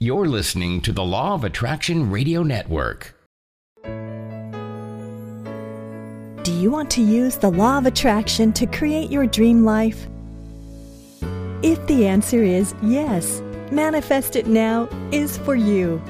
You're 0.00 0.26
listening 0.26 0.80
to 0.82 0.92
the 0.92 1.02
Law 1.02 1.34
of 1.34 1.42
Attraction 1.42 2.08
Radio 2.08 2.44
Network. 2.44 3.16
Do 6.44 6.52
you 6.52 6.70
want 6.70 6.88
to 6.92 7.02
use 7.02 7.36
the 7.36 7.50
law 7.50 7.78
of 7.78 7.86
attraction 7.86 8.52
to 8.52 8.66
create 8.66 9.10
your 9.10 9.26
dream 9.26 9.64
life? 9.64 10.06
If 11.64 11.84
the 11.88 12.06
answer 12.06 12.44
is 12.44 12.76
yes, 12.80 13.42
Manifest 13.72 14.36
It 14.36 14.46
Now 14.46 14.88
is 15.10 15.36
for 15.38 15.56
you. 15.56 16.00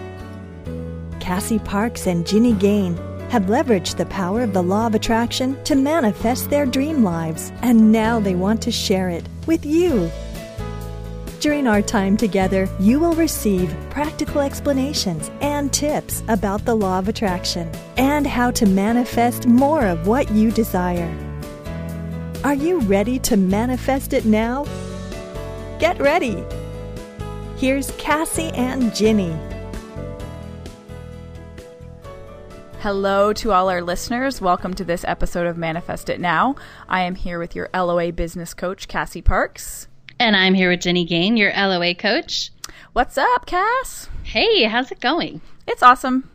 Cassie 1.18 1.58
Parks 1.60 2.06
and 2.06 2.26
Ginny 2.26 2.52
Gane 2.52 2.94
have 3.30 3.44
leveraged 3.44 3.96
the 3.96 4.04
power 4.04 4.42
of 4.42 4.52
the 4.52 4.62
law 4.62 4.88
of 4.88 4.94
attraction 4.94 5.56
to 5.64 5.74
manifest 5.74 6.50
their 6.50 6.66
dream 6.66 7.02
lives, 7.02 7.52
and 7.62 7.90
now 7.90 8.20
they 8.20 8.34
want 8.34 8.60
to 8.60 8.70
share 8.70 9.08
it 9.08 9.26
with 9.46 9.64
you. 9.64 10.10
During 11.40 11.68
our 11.68 11.82
time 11.82 12.16
together, 12.16 12.68
you 12.80 12.98
will 12.98 13.14
receive 13.14 13.72
practical 13.90 14.40
explanations 14.40 15.30
and 15.40 15.72
tips 15.72 16.24
about 16.26 16.64
the 16.64 16.74
law 16.74 16.98
of 16.98 17.08
attraction 17.08 17.70
and 17.96 18.26
how 18.26 18.50
to 18.50 18.66
manifest 18.66 19.46
more 19.46 19.86
of 19.86 20.08
what 20.08 20.28
you 20.32 20.50
desire. 20.50 21.08
Are 22.42 22.54
you 22.54 22.80
ready 22.80 23.20
to 23.20 23.36
manifest 23.36 24.14
it 24.14 24.24
now? 24.24 24.64
Get 25.78 26.00
ready! 26.00 26.42
Here's 27.56 27.92
Cassie 27.92 28.50
and 28.54 28.92
Ginny. 28.92 29.38
Hello 32.80 33.32
to 33.34 33.52
all 33.52 33.68
our 33.68 33.82
listeners. 33.82 34.40
Welcome 34.40 34.74
to 34.74 34.84
this 34.84 35.04
episode 35.04 35.46
of 35.46 35.56
Manifest 35.56 36.08
It 36.08 36.18
Now. 36.18 36.56
I 36.88 37.02
am 37.02 37.14
here 37.14 37.38
with 37.38 37.54
your 37.54 37.68
LOA 37.72 38.10
business 38.10 38.54
coach, 38.54 38.88
Cassie 38.88 39.22
Parks. 39.22 39.86
And 40.20 40.36
I'm 40.36 40.54
here 40.54 40.70
with 40.70 40.80
Ginny 40.80 41.04
Gane, 41.04 41.36
your 41.36 41.52
LOA 41.52 41.94
coach. 41.94 42.50
What's 42.92 43.16
up, 43.16 43.46
Cass? 43.46 44.08
Hey, 44.24 44.64
how's 44.64 44.90
it 44.90 45.00
going? 45.00 45.40
It's 45.66 45.82
awesome. 45.82 46.28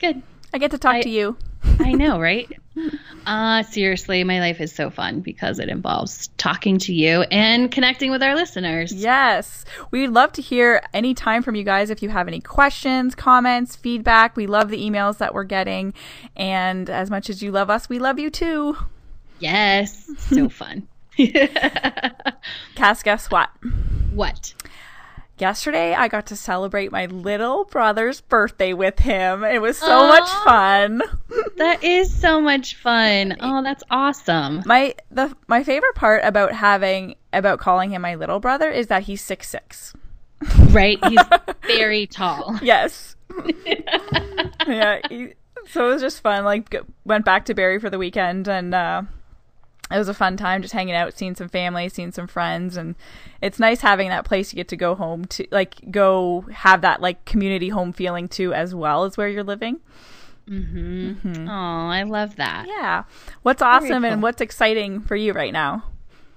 Good. 0.00 0.22
I 0.52 0.58
get 0.58 0.70
to 0.72 0.78
talk 0.78 0.96
I- 0.96 1.02
to 1.02 1.08
you. 1.08 1.36
I 1.80 1.92
know, 1.92 2.20
right? 2.20 2.50
Uh, 3.26 3.62
seriously, 3.64 4.24
my 4.24 4.38
life 4.40 4.58
is 4.58 4.72
so 4.72 4.88
fun 4.88 5.20
because 5.20 5.58
it 5.58 5.68
involves 5.68 6.28
talking 6.38 6.78
to 6.78 6.94
you 6.94 7.22
and 7.30 7.70
connecting 7.70 8.10
with 8.10 8.22
our 8.22 8.34
listeners. 8.34 8.90
Yes. 8.90 9.66
We'd 9.90 10.06
love 10.06 10.32
to 10.34 10.40
hear 10.40 10.80
any 10.94 11.12
time 11.12 11.42
from 11.42 11.54
you 11.54 11.62
guys 11.62 11.90
if 11.90 12.02
you 12.02 12.08
have 12.08 12.26
any 12.26 12.40
questions, 12.40 13.14
comments, 13.14 13.76
feedback. 13.76 14.34
We 14.34 14.46
love 14.46 14.70
the 14.70 14.78
emails 14.78 15.18
that 15.18 15.34
we're 15.34 15.44
getting. 15.44 15.92
And 16.36 16.88
as 16.88 17.10
much 17.10 17.28
as 17.28 17.42
you 17.42 17.50
love 17.50 17.68
us, 17.68 17.90
we 17.90 17.98
love 17.98 18.18
you 18.18 18.30
too. 18.30 18.78
Yes, 19.40 20.08
so 20.30 20.48
fun. 20.48 20.88
Cass, 22.74 23.02
guess 23.02 23.30
what? 23.30 23.50
what? 24.14 24.54
Yesterday, 25.38 25.94
I 25.94 26.08
got 26.08 26.26
to 26.26 26.36
celebrate 26.36 26.90
my 26.90 27.06
little 27.06 27.64
brother's 27.64 28.20
birthday 28.20 28.72
with 28.72 28.98
him. 28.98 29.44
It 29.44 29.62
was 29.62 29.78
so 29.78 29.86
Aw. 29.86 30.08
much 30.08 30.30
fun. 30.44 31.02
That 31.58 31.82
is 31.82 32.12
so 32.14 32.40
much 32.40 32.76
fun. 32.76 33.36
Oh, 33.40 33.64
that's 33.64 33.82
awesome. 33.90 34.62
My 34.64 34.94
the 35.10 35.36
my 35.48 35.64
favorite 35.64 35.96
part 35.96 36.24
about 36.24 36.52
having 36.52 37.16
about 37.32 37.58
calling 37.58 37.90
him 37.90 38.02
my 38.02 38.14
little 38.14 38.38
brother 38.38 38.70
is 38.70 38.86
that 38.86 39.02
he's 39.02 39.22
six 39.22 39.48
six. 39.48 39.92
Right? 40.70 41.04
He's 41.06 41.20
very 41.66 42.06
tall. 42.06 42.58
Yes. 42.62 43.16
yeah. 44.68 45.00
He, 45.08 45.34
so 45.70 45.88
it 45.88 45.94
was 45.94 46.02
just 46.02 46.20
fun. 46.22 46.44
Like 46.44 46.74
went 47.04 47.24
back 47.24 47.46
to 47.46 47.54
Barry 47.54 47.80
for 47.80 47.90
the 47.90 47.98
weekend 47.98 48.46
and 48.46 48.72
uh, 48.72 49.02
it 49.90 49.98
was 49.98 50.08
a 50.08 50.14
fun 50.14 50.36
time 50.36 50.62
just 50.62 50.74
hanging 50.74 50.94
out, 50.94 51.16
seeing 51.16 51.34
some 51.34 51.48
family, 51.48 51.88
seeing 51.88 52.12
some 52.12 52.26
friends, 52.26 52.76
and 52.76 52.94
it's 53.40 53.58
nice 53.58 53.80
having 53.80 54.08
that 54.08 54.24
place 54.24 54.52
you 54.52 54.56
get 54.56 54.68
to 54.68 54.76
go 54.76 54.94
home 54.94 55.24
to, 55.26 55.46
like 55.50 55.90
go 55.90 56.44
have 56.52 56.82
that 56.82 57.00
like 57.00 57.24
community 57.24 57.70
home 57.70 57.92
feeling 57.92 58.28
too, 58.28 58.52
as 58.52 58.74
well 58.74 59.04
as 59.04 59.16
where 59.16 59.28
you're 59.28 59.44
living. 59.44 59.80
Oh, 60.50 61.88
I 61.88 62.04
love 62.04 62.36
that. 62.36 62.66
Yeah. 62.68 63.04
What's 63.42 63.60
awesome 63.60 64.04
and 64.04 64.22
what's 64.22 64.40
exciting 64.40 65.02
for 65.02 65.14
you 65.14 65.32
right 65.32 65.52
now? 65.52 65.84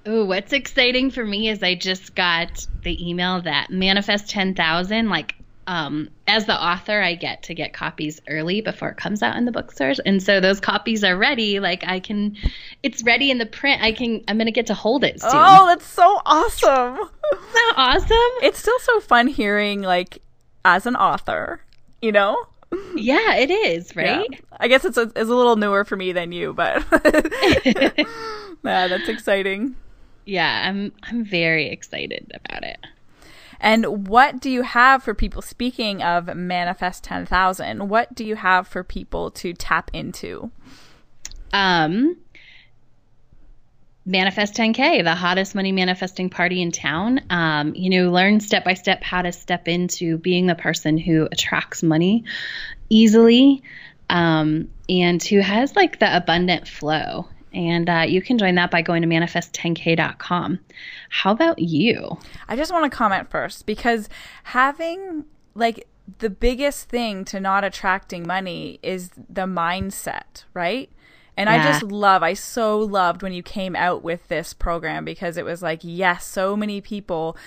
Ooh, 0.07 0.25
what's 0.25 0.51
exciting 0.51 1.12
for 1.12 1.23
me 1.23 1.47
is 1.47 1.62
I 1.62 1.75
just 1.75 2.16
got 2.16 2.68
the 2.83 3.09
email 3.09 3.41
that 3.44 3.69
Manifest 3.69 4.29
10,000, 4.29 5.09
like, 5.09 5.35
um, 5.67 6.09
as 6.27 6.45
the 6.45 6.53
author, 6.59 7.01
I 7.01 7.16
get 7.16 7.44
to 7.44 7.53
get 7.53 7.73
copies 7.73 8.19
early 8.27 8.61
before 8.61 8.89
it 8.89 8.97
comes 8.97 9.22
out 9.23 9.35
in 9.35 9.45
the 9.45 9.51
bookstores. 9.51 9.99
And 9.99 10.22
so 10.22 10.39
those 10.39 10.59
copies 10.59 11.03
are 11.03 11.16
ready. 11.17 11.59
Like, 11.59 11.83
I 11.85 11.99
can, 11.99 12.35
it's 12.83 13.03
ready 13.03 13.29
in 13.31 13.38
the 13.38 13.45
print. 13.45 13.81
I 13.81 13.91
can, 13.91 14.23
I'm 14.27 14.38
going 14.38 14.47
to 14.47 14.51
get 14.51 14.67
to 14.67 14.73
hold 14.73 15.03
it 15.03 15.21
soon. 15.21 15.31
Oh, 15.33 15.67
that's 15.67 15.85
so 15.85 16.19
awesome. 16.25 16.95
Isn't 17.33 17.53
that 17.53 17.73
awesome? 17.77 18.44
it's 18.47 18.59
still 18.59 18.79
so 18.79 19.00
fun 19.00 19.27
hearing 19.27 19.81
like 19.81 20.21
as 20.66 20.85
an 20.85 20.95
author, 20.95 21.61
you 22.01 22.11
know? 22.11 22.38
yeah, 22.95 23.35
it 23.35 23.51
is, 23.51 23.94
Yeah. 23.95 24.17
right? 24.19 24.44
I 24.59 24.67
guess 24.67 24.85
it's 24.85 24.97
a, 24.97 25.03
it's 25.03 25.29
a 25.29 25.35
little 25.35 25.55
newer 25.57 25.83
for 25.85 25.95
me 25.95 26.11
than 26.13 26.31
you, 26.31 26.53
but 26.53 26.83
yeah, 27.66 28.88
that's 28.88 29.09
exciting. 29.09 29.75
Yeah, 30.25 30.67
I'm, 30.69 30.91
I'm 31.03 31.25
very 31.25 31.67
excited 31.69 32.31
about 32.33 32.63
it. 32.63 32.77
And 33.61 34.07
what 34.07 34.41
do 34.41 34.49
you 34.49 34.63
have 34.63 35.03
for 35.03 35.13
people? 35.13 35.41
Speaking 35.41 36.01
of 36.01 36.35
Manifest 36.35 37.03
10,000, 37.03 37.88
what 37.88 38.13
do 38.16 38.25
you 38.25 38.35
have 38.35 38.67
for 38.67 38.83
people 38.83 39.29
to 39.31 39.53
tap 39.53 39.91
into? 39.94 40.51
Um, 41.53 42.17
Manifest 44.03 44.55
10K, 44.55 45.03
the 45.03 45.13
hottest 45.13 45.53
money 45.53 45.71
manifesting 45.71 46.31
party 46.31 46.59
in 46.59 46.71
town. 46.71 47.21
Um, 47.29 47.75
you 47.75 47.91
know, 47.91 48.09
learn 48.11 48.39
step 48.39 48.66
by 48.66 48.73
step 48.73 49.03
how 49.03 49.21
to 49.21 49.31
step 49.31 49.67
into 49.67 50.17
being 50.17 50.47
the 50.47 50.55
person 50.55 50.97
who 50.97 51.27
attracts 51.31 51.83
money 51.83 52.23
easily 52.89 53.61
um, 54.09 54.69
and 54.89 55.21
who 55.23 55.39
has 55.39 55.75
like 55.75 56.00
the 56.00 56.17
abundant 56.17 56.67
flow. 56.67 57.27
And 57.53 57.89
uh, 57.89 58.06
you 58.07 58.22
can 58.22 58.38
join 58.38 58.56
that 58.56 58.72
by 58.72 58.81
going 58.81 59.01
to 59.01 59.07
manifest10k.com. 59.07 60.59
How 61.09 61.31
about 61.31 61.59
you? 61.59 62.17
I 62.47 62.56
just 62.56 62.72
want 62.72 62.89
to 62.89 62.95
comment 62.95 63.29
first 63.29 63.66
because 63.66 64.07
having 64.44 65.25
like 65.53 65.88
the 66.19 66.29
biggest 66.29 66.89
thing 66.89 67.25
to 67.25 67.39
not 67.39 67.63
attracting 67.63 68.25
money 68.25 68.79
is 68.81 69.09
the 69.29 69.45
mindset, 69.45 70.45
right? 70.53 70.89
And 71.38 71.50
I 71.50 71.63
just 71.63 71.84
love, 71.84 72.22
I 72.23 72.34
so 72.34 72.78
loved 72.78 73.23
when 73.23 73.34
you 73.34 73.41
came 73.41 73.75
out 73.75 74.03
with 74.03 74.28
this 74.28 74.53
program 74.53 75.06
because 75.06 75.38
it 75.38 75.45
was 75.45 75.63
like, 75.63 75.79
yes, 75.81 76.25
so 76.25 76.56
many 76.56 76.81
people 76.81 77.38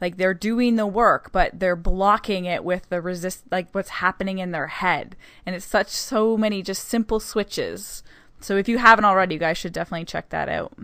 like 0.00 0.16
they're 0.16 0.34
doing 0.34 0.76
the 0.76 0.86
work, 0.86 1.30
but 1.32 1.58
they're 1.58 1.76
blocking 1.76 2.44
it 2.44 2.64
with 2.64 2.88
the 2.88 3.00
resist, 3.00 3.44
like 3.50 3.68
what's 3.72 3.90
happening 3.90 4.38
in 4.38 4.52
their 4.52 4.68
head. 4.68 5.16
And 5.44 5.54
it's 5.54 5.64
such, 5.64 5.88
so 5.88 6.36
many 6.36 6.62
just 6.62 6.88
simple 6.88 7.20
switches. 7.20 8.02
So 8.44 8.56
if 8.56 8.68
you 8.68 8.78
haven't 8.78 9.06
already, 9.06 9.34
you 9.34 9.40
guys 9.40 9.56
should 9.56 9.72
definitely 9.72 10.04
check 10.04 10.28
that 10.28 10.48
out. 10.50 10.76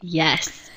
Yes. 0.00 0.70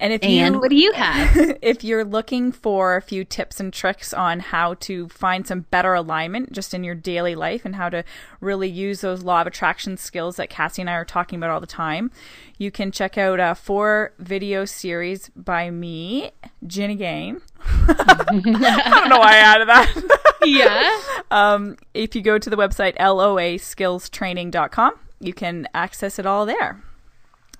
And 0.00 0.12
if 0.12 0.22
And 0.24 0.56
you, 0.56 0.60
what 0.60 0.70
do 0.70 0.76
you 0.76 0.90
have? 0.92 1.58
if 1.62 1.84
you're 1.84 2.04
looking 2.04 2.50
for 2.50 2.96
a 2.96 3.00
few 3.00 3.24
tips 3.24 3.60
and 3.60 3.72
tricks 3.72 4.12
on 4.12 4.40
how 4.40 4.74
to 4.80 5.08
find 5.08 5.46
some 5.46 5.60
better 5.70 5.94
alignment 5.94 6.50
just 6.50 6.74
in 6.74 6.82
your 6.82 6.96
daily 6.96 7.36
life 7.36 7.64
and 7.64 7.76
how 7.76 7.88
to 7.88 8.02
really 8.40 8.68
use 8.68 9.02
those 9.02 9.22
law 9.22 9.42
of 9.42 9.46
attraction 9.46 9.96
skills 9.96 10.34
that 10.34 10.50
Cassie 10.50 10.82
and 10.82 10.90
I 10.90 10.94
are 10.94 11.04
talking 11.04 11.38
about 11.38 11.50
all 11.50 11.60
the 11.60 11.68
time, 11.68 12.10
you 12.58 12.72
can 12.72 12.90
check 12.90 13.16
out 13.16 13.38
a 13.38 13.54
four 13.54 14.14
video 14.18 14.64
series 14.64 15.28
by 15.36 15.70
me, 15.70 16.32
Ginny 16.66 16.96
Gane. 16.96 17.40
I 17.60 18.88
don't 18.90 19.08
know 19.08 19.20
why 19.20 19.34
I 19.34 19.36
added 19.36 19.68
that. 19.68 19.94
yeah. 20.44 21.00
um, 21.30 21.76
if 21.94 22.16
you 22.16 22.22
go 22.22 22.38
to 22.38 22.50
the 22.50 22.56
website 22.56 22.96
loaskillstraining.com, 22.96 24.94
you 25.22 25.32
can 25.32 25.68
access 25.72 26.18
it 26.18 26.26
all 26.26 26.44
there. 26.44 26.82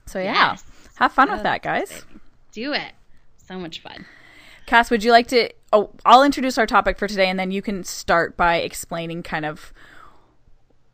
So 0.07 0.19
yeah, 0.19 0.51
Yes. 0.53 0.65
have 0.97 1.13
fun 1.13 1.31
with 1.31 1.43
that, 1.45 1.63
guys. 1.63 2.05
Do 2.53 2.73
it. 2.73 2.93
So 3.49 3.59
much 3.59 3.81
fun. 3.81 4.05
Cass, 4.67 4.91
would 4.91 5.03
you 5.05 5.11
like 5.13 5.29
to? 5.29 5.49
Oh, 5.73 5.91
I'll 6.05 6.23
introduce 6.23 6.59
our 6.59 6.67
topic 6.67 6.99
for 6.99 7.09
today, 7.09 7.29
and 7.29 7.39
then 7.39 7.51
you 7.51 7.63
can 7.63 7.83
start 7.85 8.37
by 8.37 8.57
explaining, 8.57 9.23
kind 9.23 9.45
of 9.47 9.73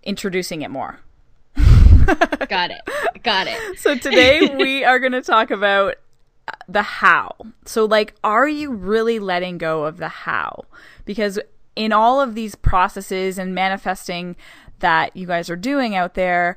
introducing 0.02 0.62
it 0.62 0.70
more. 0.70 1.00
Got 1.56 2.70
it. 2.70 2.80
Got 3.22 3.46
it. 3.48 3.58
So 3.78 3.96
today 3.96 4.54
we 4.56 4.84
are 4.90 4.98
going 4.98 5.12
to 5.12 5.20
talk 5.22 5.50
about 5.50 5.96
the 6.68 6.82
how. 6.82 7.34
So, 7.64 7.84
like, 7.84 8.14
are 8.24 8.48
you 8.48 8.70
really 8.72 9.18
letting 9.18 9.58
go 9.58 9.84
of 9.84 9.98
the 9.98 10.08
how? 10.08 10.64
Because 11.04 11.38
in 11.76 11.92
all 11.92 12.20
of 12.20 12.34
these 12.34 12.54
processes 12.54 13.38
and 13.38 13.54
manifesting 13.54 14.36
that 14.80 15.16
you 15.16 15.26
guys 15.26 15.50
are 15.50 15.56
doing 15.56 15.94
out 15.94 16.14
there, 16.14 16.56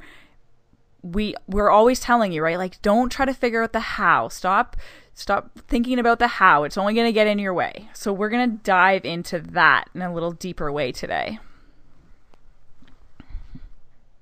we 1.02 1.36
we're 1.48 1.70
always 1.70 2.00
telling 2.00 2.32
you, 2.32 2.44
right? 2.44 2.58
Like, 2.58 2.82
don't 2.82 3.12
try 3.12 3.26
to 3.26 3.34
figure 3.34 3.64
out 3.64 3.74
the 3.74 3.80
how. 3.80 4.28
Stop 4.28 4.78
stop 5.14 5.60
thinking 5.68 6.00
about 6.00 6.20
the 6.20 6.28
how. 6.28 6.64
It's 6.64 6.78
only 6.78 6.94
going 6.94 7.08
to 7.08 7.14
get 7.14 7.28
in 7.28 7.40
your 7.40 7.54
way. 7.54 7.90
So 7.94 8.14
we're 8.14 8.30
going 8.30 8.52
to 8.52 8.58
dive 8.64 9.06
into 9.06 9.40
that 9.40 9.86
in 9.94 10.02
a 10.02 10.14
little 10.14 10.32
deeper 10.32 10.72
way 10.72 10.92
today. 10.92 11.40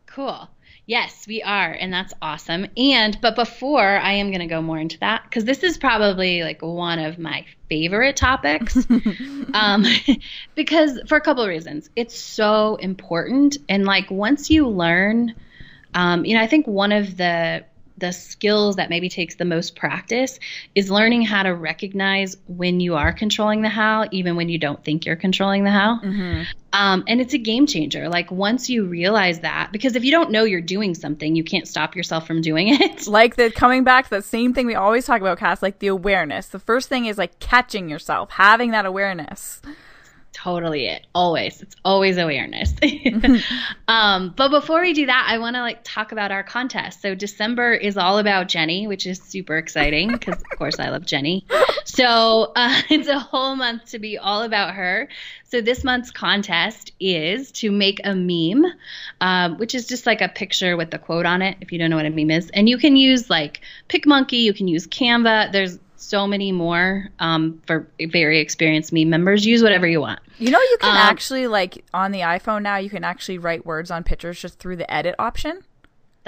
Cool. 0.05 0.49
Yes, 0.89 1.25
we 1.27 1.43
are, 1.43 1.71
and 1.71 1.93
that's 1.93 2.15
awesome. 2.19 2.65
And 2.75 3.15
but 3.21 3.35
before 3.35 3.79
I 3.79 4.13
am 4.13 4.29
going 4.29 4.39
to 4.39 4.47
go 4.47 4.59
more 4.59 4.79
into 4.79 4.97
that 5.01 5.21
because 5.23 5.45
this 5.45 5.61
is 5.61 5.77
probably 5.77 6.41
like 6.41 6.63
one 6.63 6.97
of 6.97 7.19
my 7.19 7.45
favorite 7.69 8.15
topics, 8.15 8.75
um, 9.53 9.85
because 10.55 10.99
for 11.07 11.15
a 11.15 11.21
couple 11.21 11.43
of 11.43 11.49
reasons, 11.49 11.91
it's 11.95 12.19
so 12.19 12.77
important. 12.77 13.57
And 13.69 13.85
like 13.85 14.09
once 14.09 14.49
you 14.49 14.67
learn, 14.67 15.35
um, 15.93 16.25
you 16.25 16.35
know, 16.35 16.41
I 16.41 16.47
think 16.47 16.65
one 16.65 16.91
of 16.91 17.17
the 17.17 17.65
the 17.99 18.11
skills 18.11 18.77
that 18.77 18.89
maybe 18.89 19.09
takes 19.09 19.35
the 19.35 19.45
most 19.45 19.75
practice 19.75 20.39
is 20.75 20.89
learning 20.89 21.23
how 21.23 21.43
to 21.43 21.53
recognize 21.53 22.37
when 22.47 22.79
you 22.79 22.95
are 22.95 23.13
controlling 23.13 23.61
the 23.61 23.69
how, 23.69 24.07
even 24.11 24.35
when 24.35 24.49
you 24.49 24.57
don't 24.57 24.83
think 24.83 25.05
you're 25.05 25.15
controlling 25.15 25.63
the 25.63 25.71
how. 25.71 25.99
Mm-hmm. 25.99 26.43
Um, 26.71 27.03
and 27.07 27.19
it's 27.19 27.33
a 27.33 27.37
game 27.37 27.65
changer. 27.65 28.09
Like 28.09 28.31
once 28.31 28.69
you 28.69 28.85
realize 28.85 29.39
that, 29.39 29.69
because 29.71 29.95
if 29.95 30.03
you 30.03 30.11
don't 30.11 30.31
know 30.31 30.43
you're 30.43 30.61
doing 30.61 30.93
something, 30.93 31.35
you 31.35 31.43
can't 31.43 31.67
stop 31.67 31.95
yourself 31.95 32.27
from 32.27 32.41
doing 32.41 32.69
it. 32.69 33.07
Like 33.19 33.37
the 33.37 33.49
coming 33.49 33.83
back 33.83 34.05
to 34.05 34.09
that 34.11 34.23
same 34.23 34.53
thing 34.53 34.67
we 34.67 34.75
always 34.75 35.05
talk 35.05 35.19
about, 35.19 35.39
Cass, 35.39 35.63
like 35.63 35.79
the 35.79 35.87
awareness. 35.87 36.47
The 36.47 36.59
first 36.59 36.89
thing 36.89 37.05
is 37.05 37.17
like 37.17 37.39
catching 37.39 37.89
yourself, 37.89 38.29
having 38.29 38.71
that 38.71 38.85
awareness 38.85 39.61
totally 40.31 40.85
it 40.87 41.05
always. 41.13 41.61
It's 41.61 41.75
always 41.83 42.17
awareness. 42.17 42.73
Um, 43.87 44.35
but 44.37 44.49
before 44.49 44.81
we 44.81 44.93
do 44.93 45.07
that 45.07 45.25
i 45.27 45.39
want 45.39 45.55
to 45.55 45.61
like 45.61 45.79
talk 45.83 46.11
about 46.11 46.31
our 46.31 46.43
contest. 46.43 47.01
So 47.01 47.15
december 47.15 47.73
is 47.73 47.97
all 47.97 48.19
about 48.19 48.47
ginny 48.47 48.85
which 48.85 49.07
is 49.07 49.19
super 49.19 49.57
exciting 49.57 50.11
because 50.11 50.35
of 50.35 50.57
course 50.57 50.79
i 50.79 50.89
love 50.89 51.05
ginny. 51.07 51.45
So 51.85 52.51
uh, 52.55 52.81
it's 52.89 53.07
a 53.07 53.19
whole 53.19 53.55
month 53.55 53.85
to 53.87 53.99
be 53.99 54.19
all 54.19 54.43
about 54.43 54.75
her. 54.75 55.09
So 55.45 55.61
this 55.61 55.83
month's 55.83 56.11
contest 56.11 56.91
is 56.99 57.51
to 57.53 57.71
make 57.71 57.99
a 58.03 58.13
meme 58.13 58.71
um, 59.21 59.57
which 59.57 59.73
is 59.73 59.87
just 59.87 60.05
like 60.05 60.21
a 60.21 60.29
picture 60.29 60.77
with 60.77 60.91
the 60.91 60.99
quote 60.99 61.25
on 61.25 61.41
it 61.41 61.57
if 61.61 61.71
you 61.71 61.79
don't 61.79 61.89
know 61.89 61.95
what 61.95 62.05
a 62.05 62.11
meme 62.11 62.31
is. 62.31 62.51
And 62.51 62.69
you 62.69 62.77
can 62.77 62.95
use 62.95 63.29
like 63.29 63.61
picmonkey 63.87 64.43
you 64.43 64.53
can 64.53 64.67
use 64.67 64.85
canva. 64.85 65.51
There's 65.51 65.79
so 66.01 66.25
many 66.25 66.51
more 66.51 67.09
um, 67.19 67.61
for 67.65 67.87
very 67.99 68.39
experienced 68.39 68.93
meme 68.93 69.09
members. 69.09 69.45
Use 69.45 69.61
whatever 69.61 69.87
you 69.87 70.01
want. 70.01 70.19
You 70.37 70.51
know, 70.51 70.59
you 70.59 70.77
can 70.79 70.91
um, 70.91 70.97
actually 70.97 71.47
like 71.47 71.83
on 71.93 72.11
the 72.11 72.21
iPhone 72.21 72.61
now. 72.61 72.77
You 72.77 72.89
can 72.89 73.03
actually 73.03 73.37
write 73.37 73.65
words 73.65 73.91
on 73.91 74.03
pictures 74.03 74.39
just 74.39 74.59
through 74.59 74.77
the 74.77 74.91
edit 74.91 75.15
option. 75.19 75.61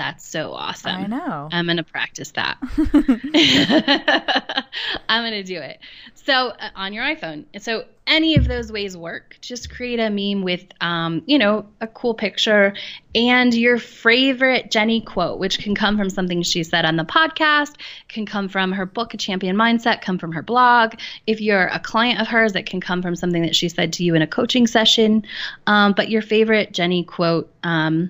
That's 0.01 0.27
so 0.27 0.53
awesome. 0.53 0.95
I 0.95 1.05
know. 1.05 1.47
I'm 1.51 1.65
going 1.65 1.77
to 1.77 1.83
practice 1.83 2.31
that. 2.31 2.57
I'm 5.07 5.21
going 5.21 5.33
to 5.33 5.43
do 5.43 5.59
it. 5.59 5.79
So, 6.15 6.47
uh, 6.47 6.69
on 6.75 6.93
your 6.93 7.03
iPhone. 7.03 7.45
So, 7.61 7.85
any 8.07 8.35
of 8.35 8.47
those 8.47 8.71
ways 8.71 8.97
work. 8.97 9.37
Just 9.41 9.69
create 9.69 9.99
a 9.99 10.09
meme 10.09 10.43
with, 10.43 10.65
um, 10.81 11.21
you 11.27 11.37
know, 11.37 11.67
a 11.81 11.87
cool 11.87 12.15
picture 12.15 12.73
and 13.13 13.53
your 13.53 13.77
favorite 13.77 14.71
Ginny 14.71 15.01
quote, 15.01 15.37
which 15.37 15.59
can 15.59 15.75
come 15.75 15.97
from 15.97 16.09
something 16.09 16.41
she 16.41 16.63
said 16.63 16.83
on 16.83 16.95
the 16.95 17.05
podcast, 17.05 17.75
can 18.07 18.25
come 18.25 18.49
from 18.49 18.71
her 18.71 18.87
book, 18.87 19.13
A 19.13 19.17
Champion 19.17 19.55
Mindset, 19.55 20.01
come 20.01 20.17
from 20.17 20.31
her 20.31 20.41
blog. 20.41 20.95
If 21.27 21.41
you're 21.41 21.67
a 21.67 21.79
client 21.79 22.19
of 22.19 22.27
hers, 22.27 22.55
it 22.55 22.65
can 22.65 22.81
come 22.81 23.03
from 23.03 23.15
something 23.15 23.43
that 23.43 23.55
she 23.55 23.69
said 23.69 23.93
to 23.93 24.03
you 24.03 24.15
in 24.15 24.23
a 24.23 24.27
coaching 24.27 24.65
session. 24.65 25.23
Um, 25.67 25.93
but 25.93 26.09
your 26.09 26.23
favorite 26.23 26.73
Ginny 26.73 27.03
quote, 27.03 27.53
um, 27.61 28.09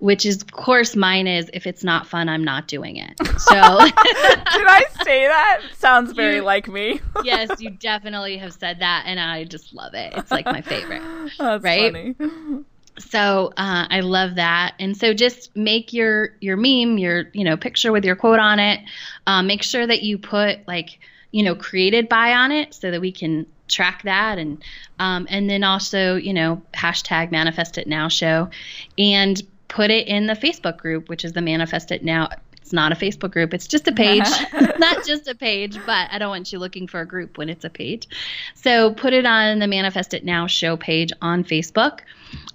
which 0.00 0.24
is 0.24 0.42
of 0.42 0.52
course 0.52 0.94
mine 0.94 1.26
is 1.26 1.50
if 1.52 1.66
it's 1.66 1.82
not 1.82 2.06
fun 2.06 2.28
i'm 2.28 2.44
not 2.44 2.68
doing 2.68 2.96
it. 2.96 3.14
So 3.38 3.54
did 3.54 3.94
i 3.96 4.84
say 5.04 5.26
that? 5.26 5.62
Sounds 5.76 6.12
very 6.12 6.36
you, 6.36 6.42
like 6.42 6.68
me. 6.68 7.00
Yes 7.24 7.60
you 7.60 7.70
definitely 7.70 8.36
have 8.38 8.52
said 8.52 8.80
that 8.80 9.04
and 9.06 9.18
i 9.20 9.44
just 9.44 9.72
love 9.74 9.94
it. 9.94 10.12
It's 10.16 10.30
like 10.30 10.44
my 10.46 10.60
favorite 10.60 11.02
That's 11.38 11.62
right? 11.62 11.92
funny. 12.16 12.64
so 12.98 13.52
uh, 13.56 13.86
i 13.90 14.00
love 14.00 14.34
that. 14.36 14.74
And 14.78 14.96
so 14.96 15.14
just 15.14 15.54
make 15.56 15.92
your 15.92 16.34
your 16.40 16.56
meme 16.56 16.98
your 16.98 17.30
you 17.32 17.44
know 17.44 17.56
picture 17.56 17.92
with 17.92 18.04
your 18.04 18.16
quote 18.16 18.40
on 18.40 18.58
it. 18.58 18.80
Um, 19.26 19.46
make 19.46 19.62
sure 19.62 19.86
that 19.86 20.02
you 20.02 20.18
put 20.18 20.66
like 20.66 20.98
you 21.30 21.42
know 21.42 21.54
created 21.54 22.08
by 22.08 22.32
on 22.32 22.50
it 22.52 22.74
so 22.74 22.90
that 22.90 23.00
we 23.00 23.12
can 23.12 23.46
track 23.68 24.02
that. 24.04 24.38
And 24.38 24.62
um, 24.98 25.26
and 25.30 25.48
then 25.48 25.62
also 25.62 26.16
you 26.16 26.32
know 26.34 26.62
hashtag 26.74 27.30
manifest 27.30 27.78
it 27.78 27.86
now 27.86 28.08
show. 28.08 28.50
And 28.98 29.40
put 29.68 29.90
it 29.90 30.08
in 30.08 30.26
the 30.26 30.34
Facebook 30.34 30.78
group, 30.78 31.08
which 31.08 31.24
is 31.24 31.32
the 31.32 31.42
Manifest 31.42 31.92
It 31.92 32.02
Now. 32.02 32.30
It's 32.60 32.72
not 32.72 32.92
a 32.92 32.96
Facebook 32.96 33.30
group, 33.30 33.54
it's 33.54 33.66
just 33.66 33.88
a 33.88 33.92
page. 33.92 34.28
not 34.78 35.06
just 35.06 35.26
a 35.28 35.34
page, 35.34 35.78
but 35.86 36.08
I 36.10 36.18
don't 36.18 36.28
want 36.28 36.52
you 36.52 36.58
looking 36.58 36.86
for 36.86 37.00
a 37.00 37.06
group 37.06 37.38
when 37.38 37.48
it's 37.48 37.64
a 37.64 37.70
page. 37.70 38.08
So 38.54 38.92
put 38.92 39.12
it 39.14 39.24
on 39.24 39.58
the 39.58 39.66
Manifest 39.66 40.12
It 40.12 40.24
Now 40.24 40.46
show 40.46 40.76
page 40.76 41.12
on 41.22 41.44
Facebook. 41.44 42.00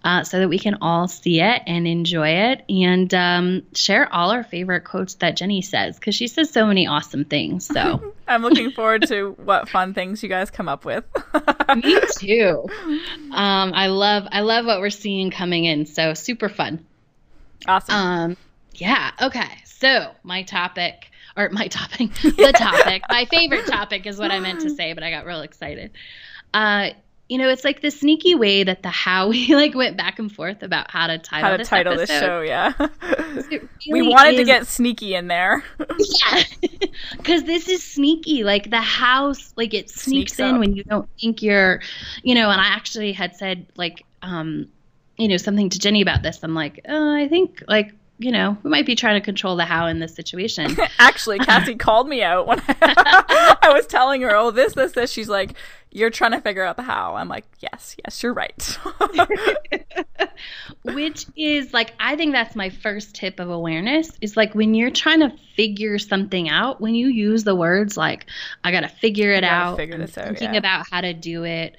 Uh, 0.04 0.24
so 0.24 0.38
that 0.38 0.50
we 0.50 0.60
can 0.60 0.77
all 0.81 1.07
see 1.07 1.42
it 1.42 1.63
and 1.65 1.88
enjoy 1.88 2.27
it 2.27 2.63
and 2.69 3.12
um, 3.13 3.63
share 3.74 4.12
all 4.13 4.30
our 4.30 4.44
favorite 4.44 4.81
quotes 4.81 5.16
that 5.16 5.36
Ginny 5.36 5.63
says 5.63 5.98
because 5.98 6.13
she 6.13 6.27
says 6.27 6.51
so 6.51 6.68
many 6.68 6.86
awesome 6.86 7.25
things. 7.25 7.66
So 7.66 8.13
I'm 8.27 8.44
looking 8.44 8.69
forward 8.69 9.07
to 9.07 9.31
what 9.31 9.69
fun 9.69 9.95
things 9.95 10.21
you 10.21 10.30
guys 10.30 10.51
come 10.51 10.68
up 10.68 10.86
with. 10.86 11.06
Me 11.75 12.00
too. 12.18 12.68
Um, 13.31 13.74
I 13.74 13.88
love 13.88 14.27
I 14.31 14.42
love 14.42 14.68
what 14.68 14.80
we're 14.80 14.92
seeing 14.92 15.31
coming 15.31 15.66
in. 15.66 15.88
So 15.88 16.13
super 16.13 16.50
fun. 16.50 16.86
Awesome. 17.68 17.95
Um, 17.95 18.38
yeah. 18.74 19.12
Okay. 19.21 19.50
So 19.65 20.12
my 20.24 20.44
topic, 20.44 21.12
or 21.38 21.50
my 21.50 21.68
topic, 21.68 22.13
the 22.21 22.54
topic, 22.56 23.04
my 23.10 23.25
favorite 23.25 23.65
topic 23.68 24.06
is 24.06 24.18
what 24.18 24.31
I 24.31 24.39
meant 24.39 24.62
to 24.62 24.69
say, 24.69 24.94
but 24.94 25.04
I 25.04 25.12
got 25.12 25.25
real 25.25 25.42
excited. 25.42 25.92
Uh, 26.54 26.89
you 27.30 27.38
know, 27.38 27.50
it's 27.50 27.63
like 27.63 27.81
the 27.81 27.89
sneaky 27.89 28.36
way 28.36 28.63
that 28.63 28.83
the 28.83 28.89
how 28.89 29.30
we 29.30 29.56
like 29.56 29.74
went 29.74 29.98
back 29.98 30.19
and 30.19 30.31
forth 30.31 30.62
about 30.63 30.92
how 30.92 31.07
to 31.07 31.18
title 31.18 31.45
how 31.45 31.51
to 31.51 31.57
this 31.57 31.69
title 31.69 31.94
episode. 31.94 32.13
this 32.13 32.19
show. 32.19 32.42
Yeah, 32.42 32.74
really 33.50 33.69
we 33.89 34.01
wanted 34.07 34.33
is, 34.33 34.39
to 34.39 34.45
get 34.45 34.68
sneaky 34.68 35.16
in 35.16 35.27
there. 35.27 35.63
yeah, 35.80 36.44
because 37.18 37.44
this 37.44 37.68
is 37.68 37.83
sneaky. 37.83 38.44
Like 38.44 38.69
the 38.69 38.81
house, 38.81 39.54
like 39.56 39.74
it 39.74 39.89
sneaks, 39.89 40.33
sneaks 40.33 40.39
in 40.39 40.56
up. 40.56 40.59
when 40.59 40.75
you 40.75 40.83
don't 40.83 41.09
think 41.19 41.42
you're, 41.42 41.81
you 42.24 42.36
know. 42.36 42.50
And 42.50 42.59
I 42.62 42.68
actually 42.68 43.13
had 43.13 43.36
said 43.36 43.68
like, 43.77 44.04
um, 44.21 44.68
you 45.18 45.27
know, 45.27 45.38
something 45.38 45.69
to 45.69 45.80
Ginny 45.80 46.01
about 46.01 46.24
this. 46.24 46.39
I'm 46.44 46.56
like, 46.56 46.81
uh, 46.88 46.94
I 46.94 47.27
think 47.27 47.63
like 47.68 47.94
you 48.19 48.31
know, 48.31 48.57
we 48.63 48.69
might 48.69 48.86
be 48.86 48.95
trying 48.95 49.19
to 49.19 49.25
control 49.25 49.56
the 49.56 49.65
how 49.65 49.88
in 49.88 50.00
this 50.00 50.15
situation. 50.15 50.77
Actually, 51.00 51.39
Cassie 51.39 51.75
called 51.80 52.07
me 52.07 52.24
out 52.24 52.48
when 52.48 52.60
I, 52.68 53.57
I, 53.63 53.74
was 53.74 53.88
telling 53.88 54.21
her, 54.21 54.36
oh, 54.36 54.51
this, 54.51 54.74
this, 54.74 54.92
this. 54.92 55.12
She's 55.12 55.27
like, 55.27 55.56
you're 55.92 56.10
trying 56.10 56.31
to 56.31 56.42
figure 56.42 56.63
out 56.63 56.77
the 56.77 56.83
how. 56.83 57.15
I'm 57.15 57.27
like, 57.27 57.45
yes, 57.60 57.95
yes, 58.04 58.21
you're 58.21 58.33
right. 58.33 58.80
Which 60.83 61.25
is 61.36 61.74
like, 61.74 61.94
I 62.00 62.16
think 62.16 62.33
that's 62.33 62.56
my 62.56 62.69
first 62.69 63.16
tip 63.16 63.39
of 63.39 63.50
awareness 63.50 64.12
is 64.21 64.38
like 64.38 64.54
when 64.54 64.74
you're 64.74 64.92
trying 64.92 65.19
to 65.21 65.33
figure 65.56 65.98
something 66.00 66.50
out, 66.50 66.81
when 66.81 66.95
you 66.95 67.07
use 67.07 67.44
the 67.44 67.56
words 67.56 67.98
like, 67.98 68.27
I 68.63 68.71
got 68.71 68.81
to 68.81 68.89
figure 68.89 69.31
it 69.31 69.44
out, 69.44 69.77
figure 69.77 69.98
this 69.98 70.18
out, 70.18 70.25
thinking 70.25 70.54
yeah. 70.54 70.59
about 70.59 70.86
how 70.89 71.01
to 71.01 71.13
do 71.13 71.44
it. 71.44 71.75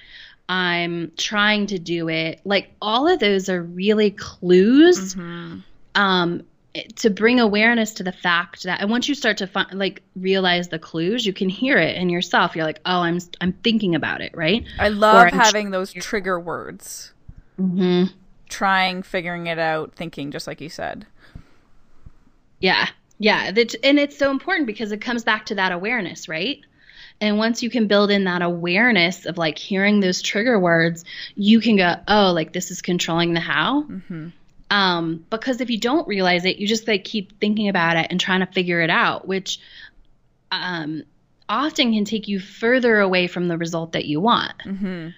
I'm 0.48 1.12
trying 1.16 1.68
to 1.68 1.78
do 1.78 2.08
it. 2.08 2.40
Like 2.44 2.70
all 2.82 3.08
of 3.08 3.18
those 3.18 3.48
are 3.48 3.62
really 3.62 4.10
clues 4.10 5.14
mm-hmm. 5.14 5.60
um, 5.94 6.42
to 6.96 7.10
bring 7.10 7.40
awareness 7.40 7.94
to 7.94 8.02
the 8.02 8.12
fact 8.12 8.64
that, 8.64 8.80
and 8.80 8.90
once 8.90 9.08
you 9.08 9.14
start 9.14 9.38
to 9.38 9.46
find, 9.46 9.78
like 9.78 10.02
realize 10.16 10.68
the 10.68 10.78
clues, 10.78 11.24
you 11.24 11.32
can 11.32 11.48
hear 11.48 11.78
it 11.78 11.96
in 11.96 12.10
yourself. 12.10 12.56
You're 12.56 12.66
like, 12.66 12.80
oh, 12.84 13.00
I'm 13.00 13.20
I'm 13.40 13.52
thinking 13.52 13.94
about 13.94 14.20
it, 14.20 14.36
right? 14.36 14.64
I 14.78 14.88
love 14.88 15.30
having 15.30 15.70
those 15.70 15.92
trigger 15.92 16.38
words. 16.38 17.12
Mm-hmm. 17.58 18.12
Trying, 18.48 19.02
figuring 19.02 19.46
it 19.46 19.58
out, 19.58 19.94
thinking, 19.94 20.30
just 20.30 20.46
like 20.46 20.60
you 20.60 20.68
said. 20.68 21.06
Yeah, 22.60 22.88
yeah, 23.18 23.52
and 23.82 23.98
it's 23.98 24.18
so 24.18 24.30
important 24.30 24.66
because 24.66 24.92
it 24.92 25.00
comes 25.00 25.24
back 25.24 25.46
to 25.46 25.54
that 25.54 25.72
awareness, 25.72 26.28
right? 26.28 26.60
And 27.20 27.38
once 27.38 27.62
you 27.62 27.70
can 27.70 27.86
build 27.86 28.10
in 28.10 28.24
that 28.24 28.42
awareness 28.42 29.24
of 29.24 29.38
like 29.38 29.56
hearing 29.58 30.00
those 30.00 30.20
trigger 30.20 30.58
words, 30.58 31.04
you 31.34 31.60
can 31.60 31.76
go, 31.76 31.94
oh, 32.08 32.32
like 32.32 32.52
this 32.52 32.70
is 32.70 32.82
controlling 32.82 33.34
the 33.34 33.40
how. 33.40 33.84
Mm-hmm. 33.84 34.28
Um, 34.70 35.24
because 35.30 35.60
if 35.60 35.70
you 35.70 35.78
don't 35.78 36.08
realize 36.08 36.44
it, 36.44 36.56
you 36.56 36.66
just 36.66 36.88
like 36.88 37.04
keep 37.04 37.38
thinking 37.40 37.68
about 37.68 37.96
it 37.96 38.08
and 38.10 38.20
trying 38.20 38.40
to 38.40 38.46
figure 38.46 38.80
it 38.80 38.90
out, 38.90 39.26
which 39.26 39.60
um, 40.50 41.04
often 41.48 41.92
can 41.92 42.04
take 42.04 42.28
you 42.28 42.40
further 42.40 43.00
away 43.00 43.26
from 43.26 43.48
the 43.48 43.56
result 43.56 43.92
that 43.92 44.04
you 44.06 44.20
want. 44.20 44.58
Mm-hmm. 44.64 44.86
Um, 44.86 45.14